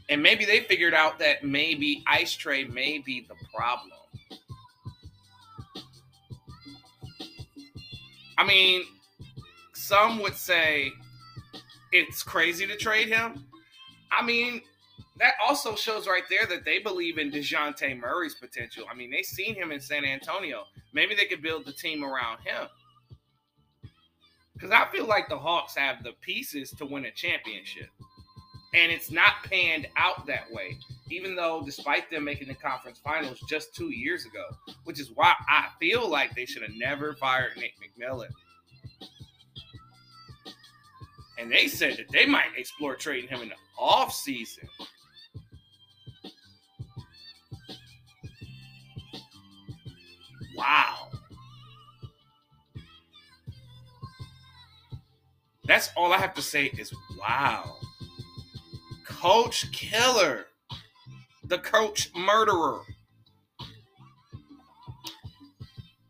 And 0.08 0.22
maybe 0.22 0.44
they 0.44 0.60
figured 0.60 0.94
out 0.94 1.18
that 1.18 1.44
maybe 1.44 2.02
Ice 2.06 2.36
Trae 2.36 2.72
may 2.72 2.98
be 2.98 3.26
the 3.28 3.34
problem. 3.54 3.92
I 8.38 8.44
mean, 8.44 8.82
some 9.74 10.20
would 10.20 10.34
say 10.34 10.92
it's 11.92 12.22
crazy 12.22 12.66
to 12.66 12.76
trade 12.76 13.08
him. 13.08 13.44
I 14.12 14.24
mean, 14.24 14.62
that 15.18 15.34
also 15.46 15.74
shows 15.74 16.06
right 16.06 16.22
there 16.30 16.46
that 16.46 16.64
they 16.64 16.78
believe 16.78 17.18
in 17.18 17.30
DeJounte 17.30 17.98
Murray's 17.98 18.34
potential. 18.34 18.84
I 18.90 18.94
mean, 18.94 19.10
they've 19.10 19.24
seen 19.24 19.54
him 19.54 19.72
in 19.72 19.80
San 19.80 20.04
Antonio. 20.04 20.64
Maybe 20.92 21.14
they 21.14 21.26
could 21.26 21.42
build 21.42 21.64
the 21.64 21.72
team 21.72 22.04
around 22.04 22.38
him. 22.40 22.68
Because 24.54 24.70
I 24.70 24.86
feel 24.90 25.06
like 25.06 25.28
the 25.28 25.38
Hawks 25.38 25.76
have 25.76 26.02
the 26.02 26.12
pieces 26.20 26.70
to 26.72 26.86
win 26.86 27.04
a 27.04 27.10
championship. 27.12 27.88
And 28.74 28.92
it's 28.92 29.10
not 29.10 29.44
panned 29.44 29.88
out 29.96 30.26
that 30.26 30.50
way, 30.50 30.76
even 31.10 31.34
though, 31.34 31.62
despite 31.64 32.10
them 32.10 32.24
making 32.24 32.48
the 32.48 32.54
conference 32.54 32.98
finals 32.98 33.40
just 33.48 33.74
two 33.74 33.90
years 33.90 34.26
ago, 34.26 34.44
which 34.84 35.00
is 35.00 35.10
why 35.14 35.32
I 35.48 35.68
feel 35.80 36.08
like 36.08 36.34
they 36.34 36.44
should 36.44 36.62
have 36.62 36.74
never 36.76 37.14
fired 37.14 37.56
Nick 37.56 37.74
McMillan. 37.80 38.28
And 41.38 41.50
they 41.50 41.66
said 41.68 41.96
that 41.96 42.10
they 42.12 42.26
might 42.26 42.48
explore 42.56 42.96
trading 42.96 43.30
him 43.30 43.40
in 43.40 43.48
the 43.48 43.54
off 43.78 44.12
That's 55.78 55.92
all 55.96 56.12
I 56.12 56.18
have 56.18 56.34
to 56.34 56.42
say 56.42 56.72
is 56.76 56.92
wow. 57.20 57.76
Coach 59.04 59.70
Killer. 59.70 60.46
the 61.44 61.58
coach 61.58 62.10
murderer. 62.16 62.80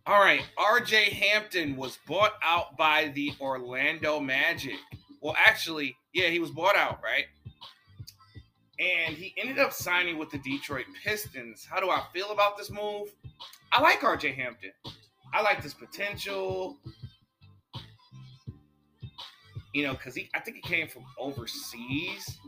All 0.06 0.20
right, 0.20 0.40
RJ 0.58 1.10
Hampton 1.10 1.76
was 1.76 1.98
bought 2.06 2.32
out 2.42 2.78
by 2.78 3.12
the 3.14 3.34
Orlando 3.42 4.18
Magic. 4.20 4.78
Well, 5.20 5.36
actually, 5.36 5.94
yeah, 6.14 6.28
he 6.28 6.38
was 6.38 6.50
bought 6.50 6.74
out, 6.74 7.02
right? 7.04 7.26
And 8.80 9.14
he 9.14 9.34
ended 9.36 9.58
up 9.58 9.74
signing 9.74 10.16
with 10.16 10.30
the 10.30 10.38
Detroit 10.38 10.86
Pistons. 11.04 11.66
How 11.70 11.78
do 11.78 11.90
I 11.90 12.04
feel 12.14 12.30
about 12.30 12.56
this 12.56 12.70
move? 12.70 13.14
I 13.70 13.82
like 13.82 14.00
RJ 14.00 14.34
Hampton. 14.34 14.72
I 15.34 15.42
like 15.42 15.62
his 15.62 15.74
potential. 15.74 16.78
You 19.74 19.84
know, 19.84 19.92
because 19.92 20.14
he 20.14 20.30
I 20.34 20.40
think 20.40 20.56
he 20.56 20.62
came 20.62 20.88
from 20.88 21.04
overseas. 21.18 22.38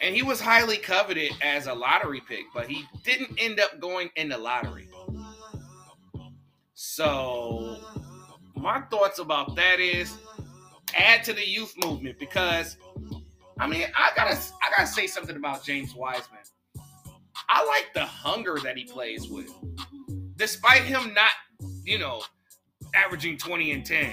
And 0.00 0.14
he 0.14 0.22
was 0.22 0.40
highly 0.40 0.76
coveted 0.76 1.32
as 1.42 1.66
a 1.66 1.74
lottery 1.74 2.20
pick, 2.28 2.44
but 2.54 2.66
he 2.66 2.84
didn't 3.02 3.38
end 3.38 3.60
up 3.60 3.80
going 3.80 4.10
in 4.16 4.28
the 4.28 4.36
lottery. 4.36 4.88
So 6.74 7.78
my 8.54 8.82
thoughts 8.82 9.18
about 9.18 9.56
that 9.56 9.80
is 9.80 10.16
add 10.94 11.24
to 11.24 11.32
the 11.32 11.46
youth 11.46 11.74
movement 11.82 12.18
because 12.18 12.76
I 13.58 13.66
mean 13.66 13.86
I 13.96 14.10
gotta 14.14 14.36
I 14.62 14.70
gotta 14.76 14.86
say 14.86 15.06
something 15.06 15.36
about 15.36 15.64
James 15.64 15.94
Wiseman. 15.94 16.40
I 17.48 17.64
like 17.64 17.92
the 17.94 18.04
hunger 18.04 18.58
that 18.62 18.76
he 18.76 18.84
plays 18.84 19.28
with. 19.28 19.50
Despite 20.36 20.82
him 20.82 21.14
not, 21.14 21.30
you 21.84 21.98
know, 21.98 22.22
averaging 22.94 23.38
20 23.38 23.72
and 23.72 23.86
10. 23.86 24.12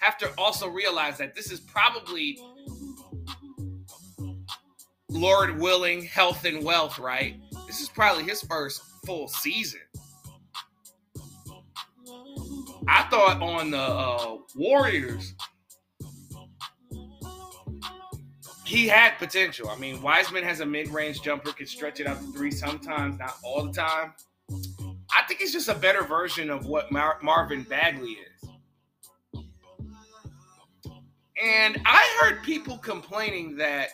Have 0.00 0.18
to 0.18 0.30
also 0.38 0.68
realize 0.68 1.18
that 1.18 1.34
this 1.34 1.50
is 1.50 1.60
probably 1.60 2.38
Lord 5.08 5.58
willing, 5.58 6.02
health 6.02 6.44
and 6.44 6.62
wealth, 6.62 6.98
right? 6.98 7.40
This 7.66 7.80
is 7.80 7.88
probably 7.88 8.24
his 8.24 8.42
first 8.42 8.82
full 9.04 9.28
season. 9.28 9.80
I 12.88 13.02
thought 13.10 13.42
on 13.42 13.70
the 13.72 13.78
uh, 13.78 14.36
Warriors, 14.54 15.34
he 18.64 18.86
had 18.88 19.16
potential. 19.18 19.68
I 19.68 19.76
mean, 19.78 20.02
Wiseman 20.02 20.44
has 20.44 20.60
a 20.60 20.66
mid-range 20.66 21.22
jumper, 21.22 21.52
can 21.52 21.66
stretch 21.66 22.00
it 22.00 22.06
out 22.06 22.20
to 22.20 22.32
three 22.32 22.50
sometimes, 22.50 23.18
not 23.18 23.36
all 23.42 23.64
the 23.64 23.72
time. 23.72 24.12
I 25.16 25.22
think 25.26 25.40
he's 25.40 25.52
just 25.52 25.68
a 25.68 25.74
better 25.74 26.02
version 26.02 26.50
of 26.50 26.66
what 26.66 26.92
Mar- 26.92 27.18
Marvin 27.22 27.62
Bagley 27.62 28.18
is. 28.42 28.50
And 31.42 31.80
I 31.84 32.18
heard 32.20 32.42
people 32.42 32.78
complaining 32.78 33.56
that 33.56 33.88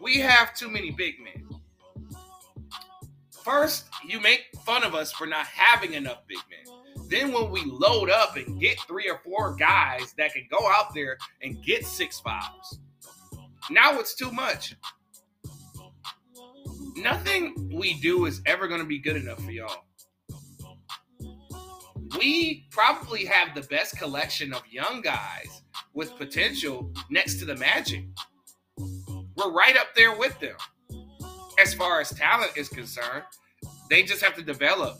we 0.00 0.18
have 0.18 0.54
too 0.54 0.68
many 0.68 0.90
big 0.90 1.14
men. 1.20 1.48
First, 3.44 3.86
you 4.04 4.20
make 4.20 4.46
fun 4.64 4.82
of 4.82 4.94
us 4.94 5.12
for 5.12 5.26
not 5.26 5.46
having 5.46 5.94
enough 5.94 6.26
big 6.26 6.38
men. 6.50 6.74
Then 7.08 7.32
when 7.32 7.50
we 7.50 7.62
load 7.64 8.10
up 8.10 8.36
and 8.36 8.60
get 8.60 8.78
three 8.88 9.08
or 9.08 9.18
four 9.18 9.54
guys 9.54 10.14
that 10.18 10.32
can 10.32 10.48
go 10.50 10.58
out 10.68 10.92
there 10.94 11.16
and 11.42 11.62
get 11.64 11.86
six 11.86 12.18
fouls, 12.18 12.80
now 13.70 13.98
it's 14.00 14.14
too 14.14 14.32
much. 14.32 14.74
Nothing 16.96 17.70
we 17.72 17.94
do 18.00 18.26
is 18.26 18.42
ever 18.46 18.66
going 18.66 18.80
to 18.80 18.86
be 18.86 18.98
good 18.98 19.16
enough 19.16 19.44
for 19.44 19.52
y'all. 19.52 19.84
We 22.18 22.66
probably 22.70 23.24
have 23.26 23.54
the 23.54 23.62
best 23.62 23.98
collection 23.98 24.52
of 24.52 24.62
young 24.70 25.02
guys 25.02 25.62
with 25.94 26.16
potential 26.16 26.92
next 27.10 27.38
to 27.40 27.44
the 27.44 27.56
Magic. 27.56 28.04
We're 29.36 29.52
right 29.52 29.76
up 29.76 29.88
there 29.94 30.16
with 30.16 30.38
them 30.40 30.56
as 31.58 31.74
far 31.74 32.00
as 32.00 32.10
talent 32.10 32.52
is 32.56 32.68
concerned. 32.68 33.24
They 33.90 34.02
just 34.02 34.22
have 34.22 34.34
to 34.36 34.42
develop. 34.42 34.96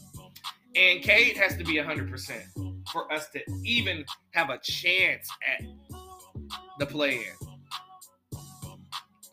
And 0.74 1.02
Cade 1.02 1.36
has 1.36 1.56
to 1.56 1.64
be 1.64 1.76
100% 1.76 2.42
for 2.92 3.10
us 3.12 3.28
to 3.30 3.40
even 3.64 4.04
have 4.32 4.50
a 4.50 4.58
chance 4.58 5.28
at 5.46 5.64
the 6.78 6.86
play 6.86 7.16
in. 7.16 7.48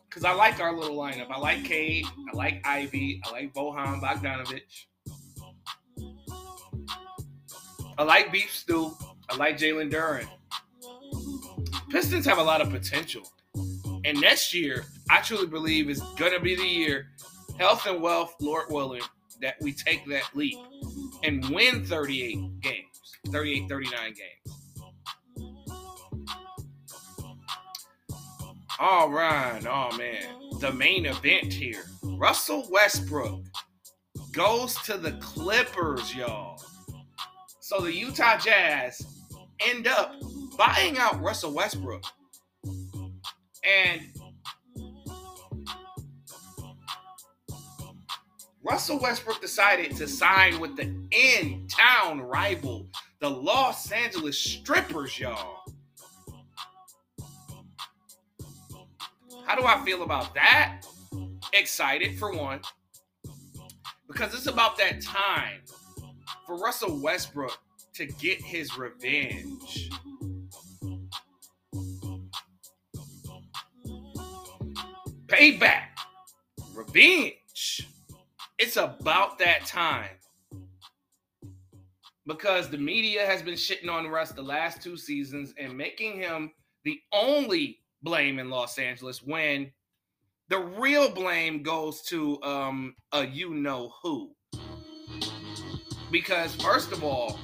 Because 0.08 0.24
I 0.24 0.32
like 0.32 0.60
our 0.60 0.74
little 0.74 0.96
lineup. 0.96 1.30
I 1.30 1.38
like 1.38 1.64
Cade. 1.64 2.06
I 2.32 2.36
like 2.36 2.66
Ivey. 2.66 3.20
I 3.26 3.30
like 3.32 3.52
Bojan 3.52 4.00
Bogdanovic. 4.00 4.62
I 7.96 8.02
like 8.02 8.32
Beef 8.32 8.54
Stew. 8.54 8.96
I 9.30 9.36
like 9.36 9.56
Jalen 9.56 9.92
Duren. 9.92 10.26
Pistons 11.90 12.26
have 12.26 12.38
a 12.38 12.42
lot 12.42 12.60
of 12.60 12.70
potential. 12.70 13.22
And 14.04 14.20
next 14.20 14.52
year, 14.52 14.84
I 15.10 15.20
truly 15.20 15.46
believe 15.46 15.88
is 15.88 16.02
to 16.16 16.40
be 16.40 16.56
the 16.56 16.66
year, 16.66 17.08
health 17.58 17.86
and 17.86 18.02
wealth, 18.02 18.34
Lord 18.40 18.66
willing, 18.68 19.02
that 19.40 19.54
we 19.60 19.72
take 19.72 20.06
that 20.08 20.24
leap 20.34 20.58
and 21.22 21.48
win 21.50 21.84
38 21.84 22.60
games, 22.60 23.16
38, 23.28 23.68
39 23.68 24.14
games. 24.14 24.54
All 28.80 29.08
right. 29.08 29.64
Oh, 29.66 29.96
man. 29.96 30.58
The 30.60 30.72
main 30.72 31.06
event 31.06 31.52
here 31.52 31.84
Russell 32.02 32.66
Westbrook 32.70 33.44
goes 34.32 34.74
to 34.82 34.98
the 34.98 35.12
Clippers, 35.12 36.14
y'all. 36.14 36.60
So 37.66 37.80
the 37.80 37.94
Utah 37.94 38.36
Jazz 38.36 39.00
end 39.58 39.86
up 39.86 40.16
buying 40.58 40.98
out 40.98 41.22
Russell 41.22 41.54
Westbrook. 41.54 42.04
And 43.64 44.02
Russell 48.62 48.98
Westbrook 49.00 49.40
decided 49.40 49.96
to 49.96 50.06
sign 50.06 50.60
with 50.60 50.76
the 50.76 50.94
in 51.10 51.66
town 51.66 52.20
rival, 52.20 52.86
the 53.20 53.30
Los 53.30 53.90
Angeles 53.90 54.38
Strippers, 54.38 55.18
y'all. 55.18 55.62
How 59.46 59.56
do 59.56 59.64
I 59.64 59.82
feel 59.86 60.02
about 60.02 60.34
that? 60.34 60.82
Excited 61.54 62.18
for 62.18 62.30
one, 62.30 62.60
because 64.06 64.34
it's 64.34 64.48
about 64.48 64.76
that 64.76 65.00
time 65.00 65.63
for 66.46 66.56
Russell 66.56 67.00
Westbrook 67.00 67.58
to 67.94 68.06
get 68.06 68.40
his 68.40 68.76
revenge. 68.76 69.90
Payback, 75.26 75.88
revenge. 76.74 77.88
It's 78.58 78.76
about 78.76 79.38
that 79.38 79.66
time 79.66 80.10
because 82.26 82.68
the 82.68 82.78
media 82.78 83.26
has 83.26 83.42
been 83.42 83.54
shitting 83.54 83.90
on 83.90 84.08
Russ 84.08 84.32
the 84.32 84.42
last 84.42 84.82
two 84.82 84.96
seasons 84.96 85.52
and 85.58 85.76
making 85.76 86.18
him 86.18 86.52
the 86.84 87.00
only 87.12 87.80
blame 88.02 88.38
in 88.38 88.50
Los 88.50 88.78
Angeles 88.78 89.22
when 89.22 89.72
the 90.48 90.58
real 90.58 91.10
blame 91.10 91.62
goes 91.62 92.02
to 92.02 92.40
um, 92.42 92.94
a 93.12 93.26
you 93.26 93.54
know 93.54 93.92
who. 94.02 94.34
Because, 96.14 96.54
first 96.54 96.92
of 96.92 97.02
all, 97.02 97.40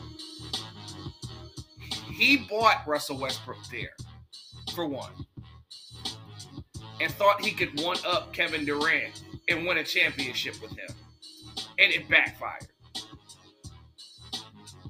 he 2.12 2.36
bought 2.36 2.86
Russell 2.86 3.18
Westbrook 3.18 3.58
there, 3.68 3.96
for 4.72 4.86
one, 4.86 5.10
and 7.00 7.12
thought 7.14 7.44
he 7.44 7.50
could 7.50 7.80
one 7.82 7.96
up 8.06 8.32
Kevin 8.32 8.64
Durant 8.64 9.24
and 9.48 9.66
win 9.66 9.78
a 9.78 9.82
championship 9.82 10.62
with 10.62 10.70
him. 10.70 10.88
And 11.80 11.92
it 11.92 12.08
backfired. 12.08 12.68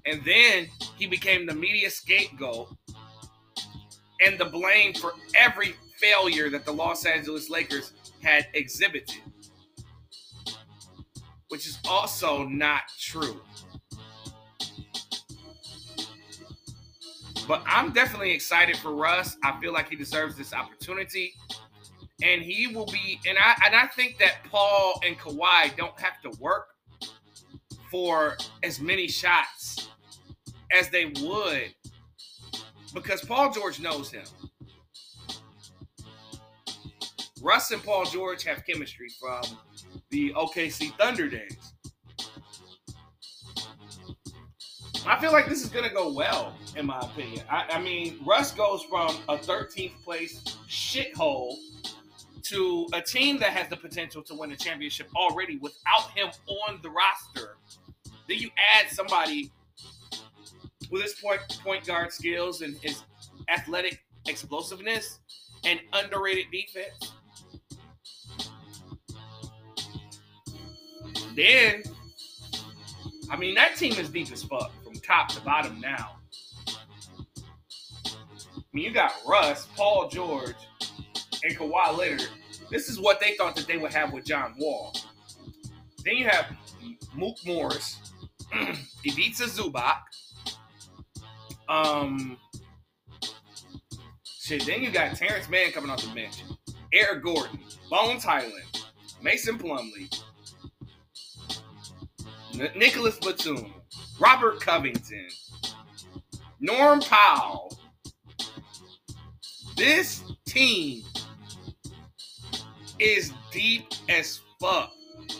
And 0.04 0.22
then 0.26 0.68
he 0.98 1.06
became 1.06 1.46
the 1.46 1.54
media 1.54 1.88
scapegoat 1.88 2.68
and 4.26 4.38
the 4.38 4.44
blame 4.44 4.92
for 4.92 5.14
every 5.34 5.74
failure 5.96 6.50
that 6.50 6.66
the 6.66 6.72
Los 6.72 7.06
Angeles 7.06 7.48
Lakers 7.48 7.94
had 8.22 8.46
exhibited, 8.52 9.22
which 11.48 11.66
is 11.66 11.78
also 11.88 12.44
not 12.44 12.82
true. 13.00 13.40
But 17.50 17.64
I'm 17.66 17.90
definitely 17.90 18.30
excited 18.30 18.76
for 18.76 18.94
Russ. 18.94 19.36
I 19.42 19.58
feel 19.60 19.72
like 19.72 19.88
he 19.88 19.96
deserves 19.96 20.36
this 20.36 20.54
opportunity. 20.54 21.34
And 22.22 22.42
he 22.42 22.68
will 22.68 22.86
be, 22.86 23.18
and 23.26 23.36
I 23.36 23.60
and 23.66 23.74
I 23.74 23.88
think 23.88 24.18
that 24.18 24.44
Paul 24.48 25.00
and 25.04 25.18
Kawhi 25.18 25.76
don't 25.76 25.98
have 25.98 26.20
to 26.22 26.30
work 26.40 26.68
for 27.90 28.36
as 28.62 28.80
many 28.80 29.08
shots 29.08 29.88
as 30.72 30.90
they 30.90 31.06
would 31.06 31.74
because 32.94 33.20
Paul 33.24 33.50
George 33.50 33.80
knows 33.80 34.12
him. 34.12 34.26
Russ 37.42 37.72
and 37.72 37.82
Paul 37.82 38.04
George 38.04 38.44
have 38.44 38.64
chemistry 38.64 39.08
from 39.18 39.42
the 40.10 40.32
OKC 40.34 40.96
Thunder 40.98 41.28
days. 41.28 41.69
I 45.06 45.18
feel 45.18 45.32
like 45.32 45.48
this 45.48 45.62
is 45.62 45.70
to 45.70 45.88
go 45.88 46.12
well, 46.12 46.54
in 46.76 46.86
my 46.86 46.98
opinion. 47.00 47.42
I, 47.50 47.64
I, 47.72 47.80
mean, 47.80 48.18
Russ 48.24 48.52
goes 48.52 48.82
from 48.82 49.16
a 49.28 49.38
13th 49.38 50.02
place 50.04 50.42
shithole 50.68 51.54
to 52.42 52.86
a 52.92 53.00
team 53.00 53.38
that 53.38 53.50
has 53.50 53.68
the 53.68 53.76
potential 53.76 54.22
to 54.22 54.34
win 54.34 54.52
a 54.52 54.56
championship 54.56 55.08
already 55.16 55.56
without 55.56 56.10
him 56.14 56.28
on 56.68 56.80
the 56.82 56.90
roster. 56.90 57.56
Then 58.28 58.38
you 58.38 58.50
add 58.76 58.90
somebody 58.90 59.50
with 60.90 61.02
his 61.02 61.14
point 61.14 61.40
point 61.62 61.86
guard 61.86 62.12
skills 62.12 62.60
and 62.60 62.76
his 62.76 63.02
athletic 63.48 64.02
explosiveness 64.26 65.20
and 65.64 65.80
underrated 65.92 66.46
defense. 66.50 67.12
Then, 71.34 71.82
I 73.30 73.36
mean, 73.36 73.54
that 73.54 73.76
team 73.76 73.92
is 73.94 74.08
deep 74.10 74.30
as 74.32 74.42
fuck 74.42 74.72
top 75.10 75.28
to 75.28 75.40
bottom 75.40 75.80
now. 75.80 76.16
I 78.06 78.60
mean, 78.72 78.84
you 78.84 78.92
got 78.92 79.12
Russ, 79.26 79.66
Paul 79.76 80.08
George, 80.08 80.54
and 81.42 81.56
Kawhi 81.56 81.98
Leonard. 81.98 82.28
This 82.70 82.88
is 82.88 83.00
what 83.00 83.18
they 83.18 83.34
thought 83.36 83.56
that 83.56 83.66
they 83.66 83.76
would 83.76 83.92
have 83.92 84.12
with 84.12 84.24
John 84.24 84.54
Wall. 84.56 84.94
Then 86.04 86.16
you 86.16 86.28
have 86.28 86.46
Mook 87.12 87.36
Morris, 87.44 87.98
Ivica 89.04 89.46
Zubac, 89.46 89.96
um, 91.68 92.38
shit. 94.24 94.64
Then 94.64 94.82
you 94.84 94.92
got 94.92 95.16
Terrence 95.16 95.48
Mann 95.48 95.72
coming 95.72 95.90
off 95.90 96.02
the 96.02 96.14
bench, 96.14 96.44
Eric 96.92 97.24
Gordon, 97.24 97.58
Bones 97.90 98.22
Hyland, 98.22 98.84
Mason 99.20 99.58
Plumlee, 99.58 100.22
N- 102.54 102.70
Nicolas 102.76 103.18
Batum, 103.18 103.74
Robert 104.20 104.60
Covington, 104.60 105.28
Norm 106.60 107.00
Powell. 107.00 107.76
This 109.76 110.22
team 110.46 111.02
is 112.98 113.32
deep 113.50 113.86
as 114.10 114.40
fuck. 114.60 114.92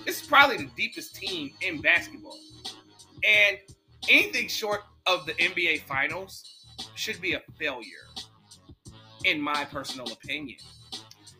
This 0.06 0.22
is 0.22 0.26
probably 0.26 0.56
the 0.56 0.70
deepest 0.76 1.14
team 1.14 1.50
in 1.60 1.82
basketball. 1.82 2.38
And 3.22 3.58
anything 4.08 4.48
short 4.48 4.80
of 5.06 5.26
the 5.26 5.34
NBA 5.34 5.82
Finals 5.82 6.66
should 6.94 7.20
be 7.20 7.34
a 7.34 7.42
failure, 7.58 8.08
in 9.24 9.42
my 9.42 9.66
personal 9.66 10.10
opinion. 10.10 10.56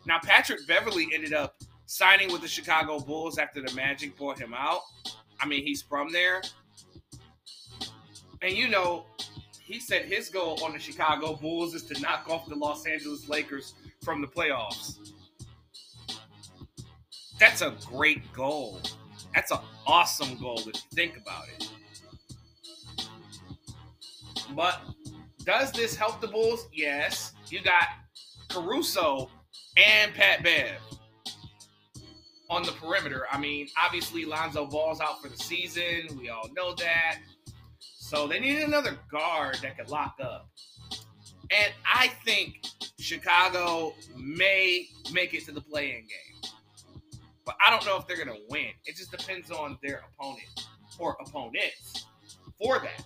Now, 0.05 0.19
Patrick 0.23 0.67
Beverley 0.67 1.07
ended 1.11 1.33
up 1.33 1.55
signing 1.87 2.31
with 2.31 2.41
the 2.41 2.47
Chicago 2.47 2.99
Bulls 2.99 3.39
after 3.39 3.61
the 3.63 3.73
Magic 3.73 4.15
bought 4.15 4.39
him 4.39 4.53
out. 4.53 4.81
I 5.39 5.47
mean, 5.47 5.65
he's 5.65 5.81
from 5.81 6.11
there. 6.11 6.43
And 8.41 8.53
you 8.53 8.67
know, 8.67 9.05
he 9.61 9.79
said 9.79 10.05
his 10.05 10.29
goal 10.29 10.59
on 10.63 10.73
the 10.73 10.79
Chicago 10.79 11.35
Bulls 11.35 11.75
is 11.75 11.83
to 11.83 11.99
knock 12.01 12.27
off 12.29 12.47
the 12.47 12.55
Los 12.55 12.85
Angeles 12.85 13.29
Lakers 13.29 13.75
from 14.03 14.21
the 14.21 14.27
playoffs. 14.27 15.11
That's 17.39 17.61
a 17.61 17.75
great 17.87 18.31
goal. 18.33 18.79
That's 19.33 19.51
an 19.51 19.59
awesome 19.87 20.37
goal 20.37 20.59
if 20.59 20.67
you 20.67 20.73
think 20.93 21.17
about 21.17 21.45
it. 21.47 21.69
But 24.55 24.81
does 25.45 25.71
this 25.71 25.95
help 25.95 26.19
the 26.21 26.27
Bulls? 26.27 26.67
Yes. 26.73 27.33
You 27.47 27.61
got 27.61 27.85
Caruso 28.49 29.29
and 29.77 30.13
Pat 30.13 30.43
Bev 30.43 30.77
on 32.49 32.63
the 32.63 32.73
perimeter. 32.73 33.25
I 33.31 33.39
mean, 33.39 33.69
obviously 33.81 34.25
Lonzo 34.25 34.65
Ball's 34.65 34.99
out 34.99 35.21
for 35.21 35.29
the 35.29 35.37
season. 35.37 36.17
We 36.19 36.29
all 36.29 36.49
know 36.55 36.75
that. 36.75 37.19
So 38.11 38.27
they 38.27 38.41
need 38.41 38.61
another 38.61 38.97
guard 39.09 39.59
that 39.61 39.77
could 39.77 39.89
lock 39.89 40.17
up. 40.21 40.49
And 41.49 41.71
I 41.85 42.09
think 42.25 42.65
Chicago 42.99 43.93
may 44.17 44.89
make 45.13 45.33
it 45.33 45.45
to 45.45 45.53
the 45.53 45.61
playing 45.61 46.07
game. 46.09 46.51
But 47.45 47.55
I 47.65 47.71
don't 47.71 47.85
know 47.85 47.95
if 47.95 48.07
they're 48.07 48.17
going 48.17 48.37
to 48.37 48.43
win. 48.49 48.67
It 48.83 48.97
just 48.97 49.11
depends 49.11 49.49
on 49.49 49.77
their 49.81 50.03
opponent 50.11 50.67
or 50.99 51.15
opponents 51.25 52.05
for 52.61 52.79
that. 52.79 53.05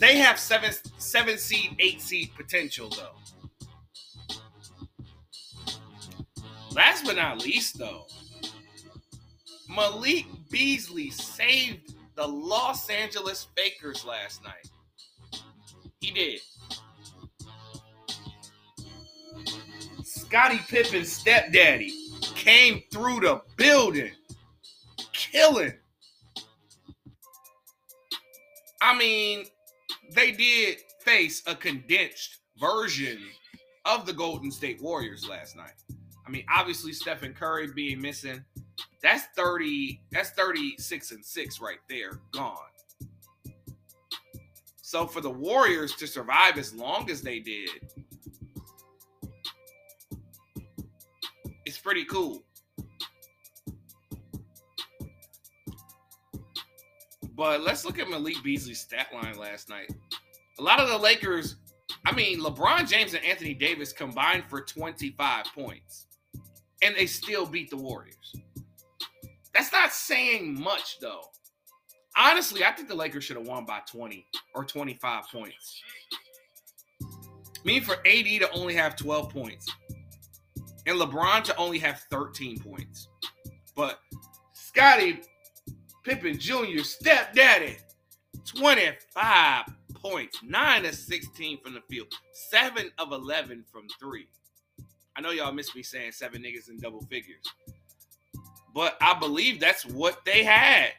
They 0.00 0.16
have 0.16 0.38
seven 0.38 0.72
seven 0.96 1.36
seed, 1.36 1.76
eight 1.78 2.00
seed 2.00 2.30
potential 2.34 2.88
though. 2.88 3.20
Last 6.72 7.04
but 7.04 7.16
not 7.16 7.44
least, 7.44 7.78
though, 7.78 8.06
Malik 9.74 10.26
Beasley 10.50 11.10
saved 11.10 11.94
the 12.16 12.26
Los 12.26 12.90
Angeles 12.90 13.46
Fakers 13.56 14.04
last 14.04 14.42
night. 14.42 14.68
He 16.00 16.10
did. 16.10 16.40
Scottie 20.02 20.60
Pippen's 20.68 21.12
stepdaddy 21.12 21.92
came 22.34 22.82
through 22.92 23.20
the 23.20 23.42
building, 23.56 24.12
killing. 25.12 25.74
I 28.82 28.96
mean, 28.96 29.44
they 30.14 30.32
did 30.32 30.78
face 31.00 31.42
a 31.46 31.54
condensed 31.54 32.38
version 32.58 33.18
of 33.84 34.06
the 34.06 34.12
Golden 34.12 34.50
State 34.50 34.82
Warriors 34.82 35.28
last 35.28 35.56
night. 35.56 35.74
I 36.26 36.30
mean, 36.30 36.44
obviously 36.52 36.92
Stephen 36.92 37.34
Curry 37.34 37.68
being 37.74 38.00
missing, 38.00 38.44
that's 39.02 39.24
30, 39.36 40.00
that's 40.12 40.30
36 40.30 41.10
and 41.12 41.24
6 41.24 41.60
right 41.60 41.78
there, 41.88 42.20
gone. 42.32 42.56
So 44.82 45.06
for 45.06 45.20
the 45.20 45.30
Warriors 45.30 45.94
to 45.96 46.06
survive 46.06 46.58
as 46.58 46.74
long 46.74 47.10
as 47.10 47.22
they 47.22 47.38
did, 47.38 47.70
it's 51.64 51.78
pretty 51.78 52.04
cool. 52.04 52.42
But 57.36 57.62
let's 57.62 57.84
look 57.86 57.98
at 57.98 58.10
Malik 58.10 58.42
Beasley's 58.42 58.80
stat 58.80 59.06
line 59.14 59.38
last 59.38 59.70
night. 59.70 59.90
A 60.58 60.62
lot 60.62 60.78
of 60.78 60.88
the 60.88 60.98
Lakers, 60.98 61.56
I 62.04 62.12
mean, 62.12 62.40
LeBron 62.40 62.86
James 62.86 63.14
and 63.14 63.24
Anthony 63.24 63.54
Davis 63.54 63.92
combined 63.92 64.44
for 64.48 64.60
25 64.60 65.46
points, 65.54 66.06
and 66.82 66.94
they 66.96 67.06
still 67.06 67.46
beat 67.46 67.70
the 67.70 67.78
Warriors. 67.78 68.34
That's 69.54 69.72
not 69.72 69.92
saying 69.92 70.60
much, 70.60 70.98
though. 71.00 71.22
Honestly, 72.16 72.64
I 72.64 72.72
think 72.72 72.88
the 72.88 72.94
Lakers 72.94 73.24
should 73.24 73.36
have 73.36 73.46
won 73.46 73.64
by 73.64 73.80
20 73.90 74.26
or 74.54 74.64
25 74.64 75.24
points. 75.32 75.82
Mean, 77.64 77.82
for 77.82 77.94
AD 78.06 78.24
to 78.24 78.50
only 78.52 78.74
have 78.74 78.96
12 78.96 79.30
points 79.30 79.70
and 80.86 80.98
LeBron 80.98 81.44
to 81.44 81.56
only 81.56 81.78
have 81.78 82.00
13 82.10 82.58
points. 82.60 83.08
But 83.76 83.98
Scottie 84.52 85.20
Pippen 86.04 86.38
Jr., 86.38 86.82
stepdaddy, 86.82 87.76
25 88.44 89.64
points, 89.94 90.40
9 90.42 90.86
of 90.86 90.94
16 90.94 91.58
from 91.62 91.74
the 91.74 91.82
field, 91.88 92.08
7 92.50 92.90
of 92.98 93.12
11 93.12 93.64
from 93.70 93.86
three. 94.00 94.26
I 95.16 95.20
know 95.20 95.30
y'all 95.30 95.52
miss 95.52 95.74
me 95.74 95.82
saying 95.82 96.12
seven 96.12 96.42
niggas 96.42 96.70
in 96.70 96.78
double 96.78 97.02
figures, 97.02 97.44
but 98.74 98.96
I 99.00 99.18
believe 99.18 99.60
that's 99.60 99.84
what 99.84 100.24
they 100.24 100.44
had. 100.44 100.90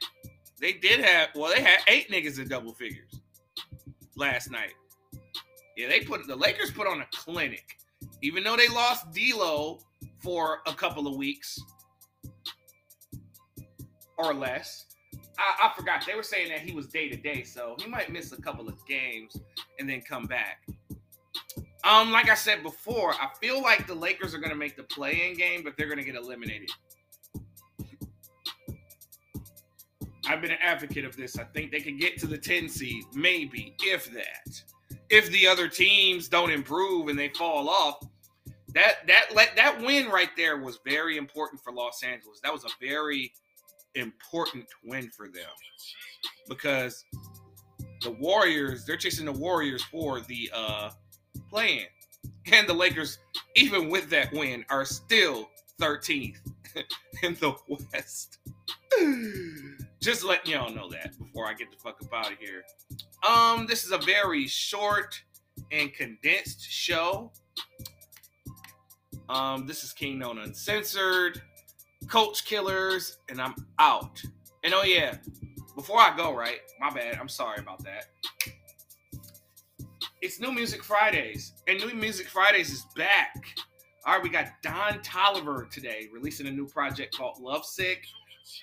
They 0.60 0.74
did 0.74 1.00
have, 1.00 1.30
well, 1.36 1.52
they 1.54 1.62
had 1.62 1.80
eight 1.88 2.10
niggas 2.12 2.40
in 2.40 2.48
double 2.48 2.74
figures 2.74 3.20
last 4.16 4.52
night. 4.52 4.74
Yeah, 5.76 5.88
they 5.88 6.02
put 6.02 6.28
the 6.28 6.36
Lakers 6.36 6.72
put 6.72 6.88
on 6.88 7.02
a 7.02 7.08
clinic, 7.14 7.78
even 8.22 8.44
though 8.44 8.58
they 8.58 8.68
lost 8.68 9.12
D'Lo 9.12 9.80
for 10.20 10.60
a 10.68 10.74
couple 10.74 11.08
of 11.08 11.16
weeks 11.16 11.60
or 14.18 14.34
less. 14.34 14.86
I, 15.40 15.68
I 15.68 15.74
forgot 15.76 16.06
they 16.06 16.14
were 16.14 16.24
saying 16.24 16.50
that 16.50 16.60
he 16.60 16.74
was 16.74 16.88
day 16.88 17.10
to 17.10 17.16
day, 17.16 17.44
so 17.44 17.76
he 17.80 17.90
might 17.90 18.12
miss 18.12 18.32
a 18.32 18.42
couple 18.42 18.68
of 18.68 18.86
games 18.86 19.36
and 19.80 19.90
then 19.90 20.02
come 20.02 20.26
back. 20.26 20.68
Um, 21.84 22.12
like 22.12 22.30
I 22.30 22.36
said 22.36 22.62
before, 22.62 23.14
I 23.14 23.30
feel 23.40 23.62
like 23.62 23.88
the 23.88 23.96
Lakers 23.96 24.36
are 24.36 24.38
going 24.38 24.52
to 24.52 24.56
make 24.56 24.76
the 24.76 24.84
play-in 24.84 25.36
game, 25.36 25.64
but 25.64 25.74
they're 25.78 25.88
going 25.88 25.98
to 25.98 26.04
get 26.04 26.16
eliminated. 26.16 26.70
I've 30.28 30.42
been 30.42 30.52
an 30.52 30.58
advocate 30.62 31.06
of 31.06 31.16
this. 31.16 31.38
I 31.38 31.44
think 31.46 31.72
they 31.72 31.80
can 31.80 31.98
get 31.98 32.18
to 32.20 32.28
the 32.28 32.38
10 32.38 32.70
seed, 32.70 33.04
maybe, 33.14 33.76
if 33.84 34.12
that. 34.14 34.62
If 35.10 35.30
the 35.32 35.48
other 35.48 35.68
teams 35.68 36.28
don't 36.28 36.52
improve 36.52 37.08
and 37.08 37.18
they 37.18 37.30
fall 37.30 37.70
off, 37.70 38.06
that 38.74 39.06
that 39.08 39.36
let 39.36 39.56
that 39.58 39.82
win 39.82 40.08
right 40.08 40.30
there 40.38 40.58
was 40.58 40.80
very 40.86 41.18
important 41.18 41.62
for 41.62 41.74
Los 41.74 42.04
Angeles. 42.04 42.40
That 42.42 42.54
was 42.54 42.64
a 42.64 42.70
very 42.80 43.34
important 43.96 44.66
win 44.86 45.10
for 45.10 45.28
them 45.28 45.50
because 46.48 47.04
the 48.02 48.12
Warriors, 48.12 48.86
they're 48.86 48.98
chasing 48.98 49.26
the 49.26 49.34
Warriors 49.34 49.84
for 49.84 50.22
the 50.22 50.50
uh 50.54 50.92
play-in. 51.50 51.86
And 52.52 52.68
the 52.68 52.74
Lakers, 52.74 53.20
even 53.56 53.90
with 53.90 54.10
that 54.10 54.32
win, 54.32 54.66
are 54.70 54.86
still 54.86 55.50
13th 55.80 56.38
in 57.24 57.36
the 57.36 57.54
West. 57.68 58.40
Just 60.02 60.24
letting 60.24 60.52
y'all 60.52 60.74
know 60.74 60.90
that 60.90 61.16
before 61.20 61.46
I 61.46 61.54
get 61.54 61.70
the 61.70 61.78
fuck 61.78 62.02
up 62.02 62.12
out 62.12 62.32
of 62.32 62.40
here. 62.40 62.64
Um, 63.28 63.68
this 63.68 63.84
is 63.84 63.92
a 63.92 64.00
very 64.00 64.48
short 64.48 65.22
and 65.72 65.94
condensed 65.94 66.64
show. 66.64 67.32
Um, 69.30 69.68
this 69.68 69.84
is 69.84 69.94
King 69.94 70.18
Known 70.18 70.40
Uncensored, 70.40 71.44
Coach 72.08 72.46
Killers, 72.46 73.20
and 73.30 73.40
I'm 73.40 73.54
out. 73.78 74.24
And 74.64 74.74
oh 74.74 74.82
yeah, 74.82 75.18
before 75.76 76.00
I 76.00 76.18
go, 76.18 76.34
right? 76.36 76.62
My 76.80 76.90
bad. 76.90 77.18
I'm 77.20 77.30
sorry 77.30 77.60
about 77.60 77.84
that. 77.84 78.06
It's 80.24 80.40
New 80.40 80.52
Music 80.52 80.84
Fridays, 80.84 81.54
and 81.68 81.80
New 81.80 81.94
Music 81.94 82.28
Fridays 82.28 82.72
is 82.72 82.88
back. 82.96 83.36
All 84.04 84.16
right, 84.16 84.24
we 84.24 84.30
got 84.30 84.48
Don 84.64 85.00
Toliver 85.00 85.70
today 85.70 86.08
releasing 86.12 86.48
a 86.48 86.52
new 86.52 86.66
project 86.66 87.16
called 87.16 87.40
Lovesick. 87.40 88.04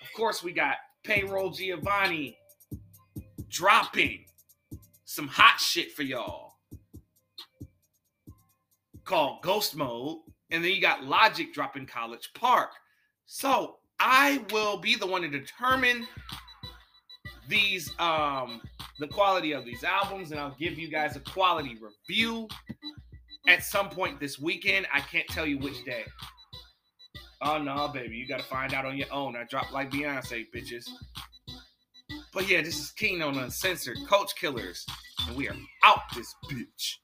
Of 0.03 0.12
course, 0.12 0.42
we 0.42 0.51
got 0.51 0.77
Payroll 1.05 1.51
Giovanni 1.51 2.37
dropping 3.48 4.24
some 5.05 5.29
hot 5.29 5.61
shit 5.61 5.92
for 5.92 6.03
y'all 6.03 6.55
called 9.05 9.42
Ghost 9.42 9.77
Mode. 9.77 10.18
And 10.51 10.64
then 10.64 10.72
you 10.72 10.81
got 10.81 11.05
Logic 11.05 11.55
dropping 11.55 11.87
College 11.87 12.31
Park. 12.35 12.70
So 13.27 13.77
I 14.01 14.44
will 14.51 14.79
be 14.79 14.96
the 14.96 15.07
one 15.07 15.22
to 15.22 15.29
determine 15.29 16.07
these 17.48 17.92
um 18.01 18.61
the 18.98 19.07
quality 19.07 19.53
of 19.53 19.64
these 19.64 19.83
albums 19.85 20.33
and 20.33 20.40
I'll 20.40 20.57
give 20.59 20.79
you 20.79 20.88
guys 20.88 21.16
a 21.16 21.20
quality 21.20 21.79
review 21.81 22.46
at 23.49 23.65
some 23.65 23.89
point 23.89 24.21
this 24.21 24.39
weekend. 24.39 24.87
I 24.93 25.01
can't 25.01 25.27
tell 25.29 25.47
you 25.47 25.59
which 25.59 25.85
day. 25.85 26.05
Oh 27.43 27.59
no, 27.59 27.89
baby, 27.89 28.17
you 28.17 28.29
gotta 28.29 28.45
find 28.45 28.75
out 28.75 28.85
on 28.85 28.97
your 28.97 29.13
own. 29.13 29.35
I 29.37 29.45
drop 29.49 29.73
like 29.73 29.91
Beyonce, 29.91 30.47
bitches. 30.55 30.85
But 32.33 32.49
yeah, 32.49 32.63
this 32.63 32.79
is 32.79 32.91
King 32.93 33.23
on 33.23 33.39
Uncensored 33.39 33.97
Coach 34.09 34.35
Killers, 34.37 34.85
and 35.27 35.37
we 35.37 35.49
are 35.49 35.57
out 35.85 36.01
this 36.15 36.33
bitch. 36.51 36.97